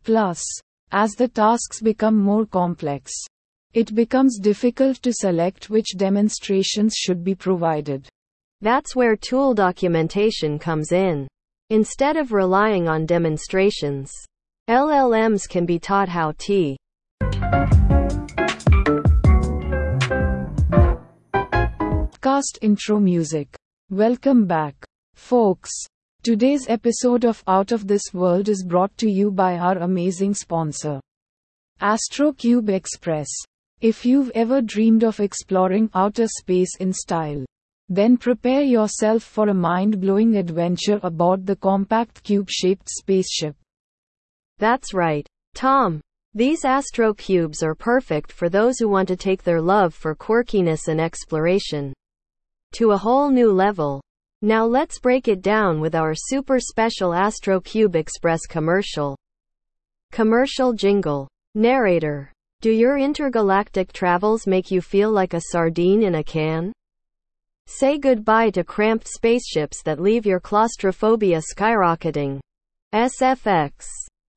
Plus, 0.04 0.44
as 0.92 1.12
the 1.12 1.30
tasks 1.30 1.82
become 1.82 2.18
more 2.18 2.46
complex, 2.46 3.14
it 3.74 3.96
becomes 3.96 4.38
difficult 4.38 5.02
to 5.04 5.14
select 5.14 5.70
which 5.70 5.96
demonstrations 5.96 6.94
should 6.94 7.24
be 7.24 7.36
provided. 7.36 8.10
That's 8.60 8.98
where 8.98 9.16
tool 9.16 9.54
documentation 9.54 10.60
comes 10.60 10.92
in. 10.92 11.30
Instead 11.70 12.18
of 12.18 12.34
relying 12.34 12.90
on 12.90 13.06
demonstrations, 13.06 14.12
LLMs 14.70 15.48
can 15.48 15.66
be 15.66 15.80
taught 15.80 16.10
how 16.10 16.34
to 16.40 16.76
Cast 22.24 22.58
intro 22.62 23.02
music. 23.02 23.54
Welcome 23.90 24.46
back, 24.48 24.76
folks. 25.14 25.70
Today's 26.24 26.70
episode 26.70 27.26
of 27.26 27.44
Out 27.48 27.74
of 27.74 27.86
This 27.86 28.14
World 28.14 28.48
is 28.48 28.64
brought 28.64 28.98
to 29.00 29.10
you 29.10 29.30
by 29.30 29.58
our 29.58 29.80
amazing 29.80 30.34
sponsor, 30.34 31.02
AstroCube 31.82 32.70
Express. 32.70 33.28
If 33.82 34.06
you've 34.06 34.32
ever 34.36 34.62
dreamed 34.62 35.04
of 35.04 35.20
exploring 35.20 35.90
outer 35.94 36.28
space 36.28 36.78
in 36.80 36.94
style, 36.94 37.44
then 37.90 38.16
prepare 38.16 38.62
yourself 38.62 39.22
for 39.22 39.50
a 39.50 39.54
mind 39.54 40.00
blowing 40.00 40.38
adventure 40.38 41.02
aboard 41.04 41.46
the 41.46 41.58
compact 41.58 42.24
cube 42.24 42.50
shaped 42.50 42.88
spaceship. 42.90 43.58
That's 44.60 44.94
right, 44.94 45.28
Tom. 45.56 46.00
These 46.34 46.64
astro 46.64 47.16
cubes 47.16 47.62
are 47.64 47.76
perfect 47.76 48.32
for 48.32 48.48
those 48.48 48.80
who 48.80 48.88
want 48.88 49.10
to 49.10 49.18
take 49.18 49.44
their 49.44 49.60
love 49.62 49.94
for 49.94 50.16
quirkiness 50.16 50.88
and 50.88 51.02
exploration 51.02 51.94
to 52.74 52.92
a 52.92 52.98
whole 52.98 53.30
new 53.30 53.52
level. 53.52 54.02
Now 54.42 54.66
let's 54.66 55.00
break 55.00 55.28
it 55.28 55.42
down 55.42 55.80
with 55.80 55.96
our 55.96 56.14
super 56.14 56.60
special 56.60 57.14
Astro 57.14 57.62
Cube 57.62 57.96
Express 57.96 58.46
commercial. 58.46 59.16
Commercial 60.12 60.74
jingle. 60.74 61.28
Narrator. 61.56 62.32
Do 62.62 62.72
your 62.72 62.98
intergalactic 62.98 63.94
travels 63.94 64.48
make 64.48 64.72
you 64.72 64.82
feel 64.82 65.12
like 65.12 65.34
a 65.34 65.42
sardine 65.52 66.04
in 66.04 66.16
a 66.16 66.24
can? 66.24 66.74
Say 67.68 67.98
goodbye 67.98 68.50
to 68.52 68.64
cramped 68.64 69.08
spaceships 69.08 69.82
that 69.84 70.02
leave 70.02 70.26
your 70.26 70.40
claustrophobia 70.40 71.42
skyrocketing. 71.56 72.40
SFX. 72.94 73.86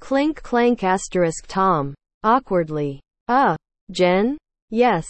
Clink 0.00 0.42
clank 0.42 0.84
asterisk 0.84 1.46
Tom. 1.48 1.94
Awkwardly. 2.22 3.00
Uh. 3.28 3.56
Jen? 3.90 4.38
Yes. 4.70 5.06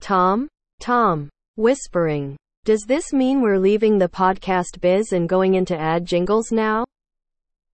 Tom? 0.00 0.48
Tom. 0.80 1.28
Whispering. 1.56 2.36
Does 2.66 2.84
this 2.86 3.14
mean 3.14 3.40
we're 3.40 3.58
leaving 3.58 3.96
the 3.96 4.08
podcast 4.08 4.82
biz 4.82 5.12
and 5.12 5.26
going 5.26 5.54
into 5.54 5.74
ad 5.78 6.04
jingles 6.04 6.52
now? 6.52 6.84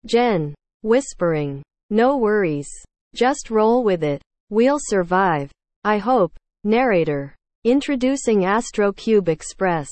Jen. 0.05 0.53
Whispering. 0.81 1.63
No 1.89 2.17
worries. 2.17 2.67
Just 3.15 3.49
roll 3.49 3.85
with 3.85 4.03
it. 4.03 4.21
We'll 4.49 4.79
survive. 4.81 5.49
I 5.85 5.99
hope. 5.99 6.33
Narrator. 6.65 7.33
Introducing 7.63 8.41
AstroCube 8.41 9.29
Express. 9.29 9.87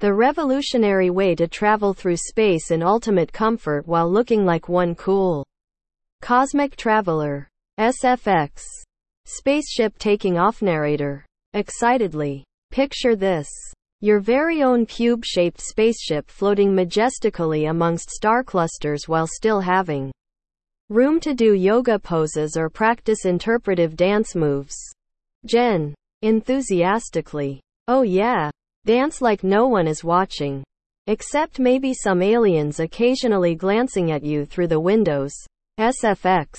The 0.00 0.12
revolutionary 0.12 1.10
way 1.10 1.36
to 1.36 1.46
travel 1.46 1.94
through 1.94 2.16
space 2.16 2.72
in 2.72 2.82
ultimate 2.82 3.32
comfort 3.32 3.86
while 3.86 4.10
looking 4.10 4.44
like 4.44 4.68
one 4.68 4.96
cool 4.96 5.46
cosmic 6.20 6.74
traveler. 6.74 7.46
SFX. 7.78 8.64
Spaceship 9.24 9.96
taking 9.98 10.36
off 10.36 10.62
narrator. 10.62 11.24
Excitedly. 11.54 12.42
Picture 12.72 13.14
this. 13.14 13.48
Your 14.04 14.18
very 14.18 14.64
own 14.64 14.84
cube 14.84 15.24
shaped 15.24 15.60
spaceship 15.60 16.28
floating 16.28 16.74
majestically 16.74 17.66
amongst 17.66 18.10
star 18.10 18.42
clusters 18.42 19.06
while 19.06 19.28
still 19.28 19.60
having 19.60 20.10
room 20.88 21.20
to 21.20 21.34
do 21.34 21.54
yoga 21.54 22.00
poses 22.00 22.56
or 22.56 22.68
practice 22.68 23.24
interpretive 23.26 23.94
dance 23.94 24.34
moves. 24.34 24.74
Jen. 25.46 25.94
Enthusiastically. 26.22 27.60
Oh 27.86 28.02
yeah. 28.02 28.50
Dance 28.86 29.22
like 29.22 29.44
no 29.44 29.68
one 29.68 29.86
is 29.86 30.02
watching. 30.02 30.64
Except 31.06 31.60
maybe 31.60 31.94
some 31.94 32.22
aliens 32.22 32.80
occasionally 32.80 33.54
glancing 33.54 34.10
at 34.10 34.24
you 34.24 34.44
through 34.44 34.66
the 34.66 34.80
windows. 34.80 35.32
SFX. 35.78 36.58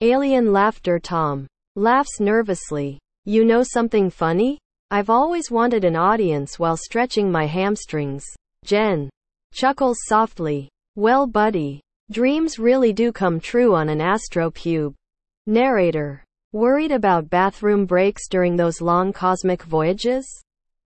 Alien 0.00 0.50
laughter 0.50 0.98
Tom. 0.98 1.46
Laughs 1.76 2.20
nervously. 2.20 2.98
You 3.26 3.44
know 3.44 3.62
something 3.62 4.08
funny? 4.08 4.58
I've 4.90 5.10
always 5.10 5.50
wanted 5.50 5.84
an 5.84 5.96
audience 5.96 6.58
while 6.58 6.76
stretching 6.76 7.30
my 7.30 7.44
hamstrings. 7.44 8.24
Jen. 8.64 9.10
Chuckles 9.52 9.98
softly. 10.06 10.70
Well 10.96 11.26
buddy. 11.26 11.82
Dreams 12.10 12.58
really 12.58 12.94
do 12.94 13.12
come 13.12 13.38
true 13.38 13.74
on 13.74 13.90
an 13.90 14.00
astro 14.00 14.50
cube. 14.50 14.94
Narrator. 15.46 16.24
Worried 16.54 16.92
about 16.92 17.28
bathroom 17.28 17.84
breaks 17.84 18.28
during 18.28 18.56
those 18.56 18.80
long 18.80 19.12
cosmic 19.12 19.62
voyages? 19.62 20.26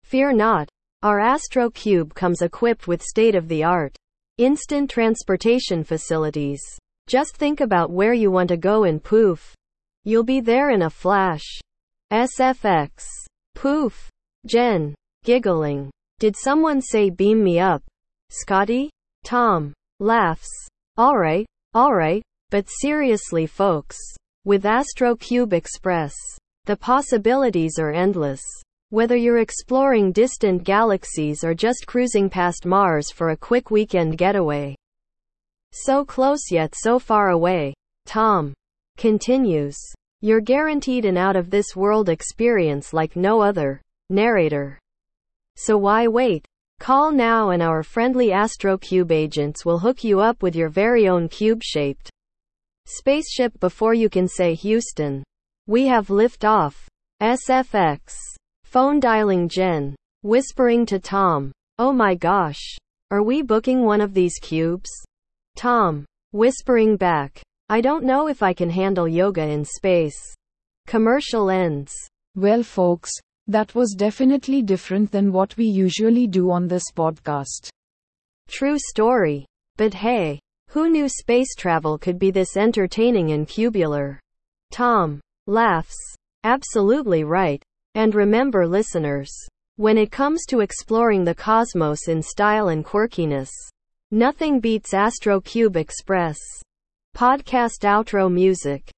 Fear 0.05 0.33
not. 0.33 0.71
Our 1.03 1.21
Astro 1.21 1.69
Cube 1.71 2.15
comes 2.15 2.41
equipped 2.41 2.89
with 2.89 3.03
state 3.03 3.35
of 3.35 3.49
the 3.49 3.65
art, 3.65 3.97
instant 4.39 4.91
transportation 4.91 5.85
facilities. 5.85 6.63
Just 7.07 7.37
think 7.37 7.61
about 7.61 7.91
where 7.91 8.15
you 8.15 8.31
want 8.31 8.49
to 8.49 8.57
go 8.57 8.85
and 8.85 9.03
poof. 9.03 9.55
You'll 10.05 10.25
be 10.25 10.41
there 10.41 10.71
in 10.71 10.83
a 10.83 10.91
flash. 10.91 11.61
SFX. 12.11 13.03
Poof. 13.61 14.09
Jen. 14.47 14.95
Giggling. 15.23 15.91
Did 16.19 16.35
someone 16.35 16.81
say 16.81 17.11
beam 17.11 17.45
me 17.45 17.59
up? 17.59 17.83
Scotty? 18.31 18.89
Tom. 19.23 19.75
Laughs. 19.99 20.49
Alright, 20.99 21.45
alright, 21.77 22.23
but 22.49 22.71
seriously 22.81 23.47
folks. 23.47 23.99
With 24.47 24.65
Astro 24.65 25.15
Cube 25.15 25.53
Express, 25.53 26.15
the 26.65 26.75
possibilities 26.75 27.79
are 27.79 27.93
endless. 27.93 28.41
Whether 28.89 29.17
you're 29.17 29.41
exploring 29.41 30.13
distant 30.13 30.65
galaxies 30.65 31.45
or 31.45 31.53
just 31.53 31.87
cruising 31.87 32.31
past 32.31 32.65
Mars 32.65 33.11
for 33.11 33.29
a 33.29 33.37
quick 33.37 33.71
weekend 33.71 34.17
getaway. 34.17 34.75
So 35.73 36.07
close 36.07 36.51
yet 36.51 36.73
so 36.75 36.99
far 36.99 37.29
away. 37.29 37.75
Tom 38.07 38.55
continues. 38.97 39.77
You're 40.23 40.43
guaranteed 40.43 41.07
an 41.07 41.17
out 41.17 41.35
of 41.35 41.49
this 41.49 41.75
world 41.75 42.11
experience 42.11 42.93
like 42.93 43.17
no 43.17 43.41
other. 43.41 43.81
Narrator. 44.11 44.79
So 45.57 45.79
why 45.79 46.09
wait? 46.09 46.47
Call 46.79 47.11
now 47.11 47.51
and 47.51 47.63
our 47.63 47.83
friendly 47.83 48.29
AstroCube 48.29 49.11
agents 49.11 49.65
will 49.65 49.79
hook 49.79 50.05
you 50.05 50.21
up 50.21 50.43
with 50.43 50.55
your 50.55 50.69
very 50.69 51.09
own 51.09 51.29
cube-shaped 51.29 52.11
spaceship 52.87 53.59
before 53.61 53.95
you 53.95 54.11
can 54.11 54.29
say 54.29 54.55
Houston. 54.55 55.23
We 55.67 55.87
have 55.87 56.09
liftoff. 56.09 56.75
SFX. 57.23 58.13
Phone 58.65 59.01
dialing 59.01 59.49
Jen. 59.49 59.95
Whispering 60.23 60.85
to 60.87 60.99
Tom. 60.99 61.53
Oh 61.79 61.93
my 61.93 62.15
gosh. 62.15 62.77
Are 63.11 63.23
we 63.23 63.41
booking 63.43 63.85
one 63.85 64.01
of 64.01 64.13
these 64.13 64.35
cubes? 64.41 64.91
Tom. 65.57 66.05
Whispering 66.33 66.97
back. 66.97 67.41
I 67.71 67.81
don't 67.81 68.03
know 68.03 68.27
if 68.27 68.43
I 68.43 68.53
can 68.53 68.69
handle 68.69 69.07
yoga 69.07 69.47
in 69.47 69.65
space. 69.65 70.19
Commercial 70.89 71.51
ends. 71.51 71.95
Well, 72.35 72.65
folks, 72.65 73.13
that 73.47 73.77
was 73.77 73.95
definitely 73.97 74.61
different 74.61 75.13
than 75.13 75.31
what 75.31 75.57
we 75.57 75.67
usually 75.67 76.27
do 76.27 76.51
on 76.51 76.67
this 76.67 76.83
podcast. 76.91 77.69
True 78.49 78.77
story. 78.77 79.47
But 79.77 79.95
hey, 79.95 80.41
who 80.71 80.91
knew 80.91 81.09
space 81.09 81.55
travel 81.57 81.97
could 81.97 82.19
be 82.19 82.33
this 82.33 82.57
entertaining 82.57 83.31
and 83.31 83.47
cubular? 83.47 84.19
Tom 84.73 85.21
laughs. 85.47 85.95
Absolutely 86.43 87.23
right. 87.23 87.63
And 87.95 88.17
remember, 88.17 88.67
listeners, 88.67 89.31
when 89.77 89.97
it 89.97 90.11
comes 90.11 90.45
to 90.47 90.59
exploring 90.59 91.23
the 91.23 91.37
cosmos 91.37 92.09
in 92.09 92.21
style 92.21 92.71
and 92.71 92.85
quirkiness, 92.85 93.53
nothing 94.11 94.59
beats 94.59 94.93
Astro 94.93 95.41
Cube 95.41 95.77
Express. 95.77 96.37
Podcast 97.17 97.85
outro 97.85 98.31
music. 98.31 98.91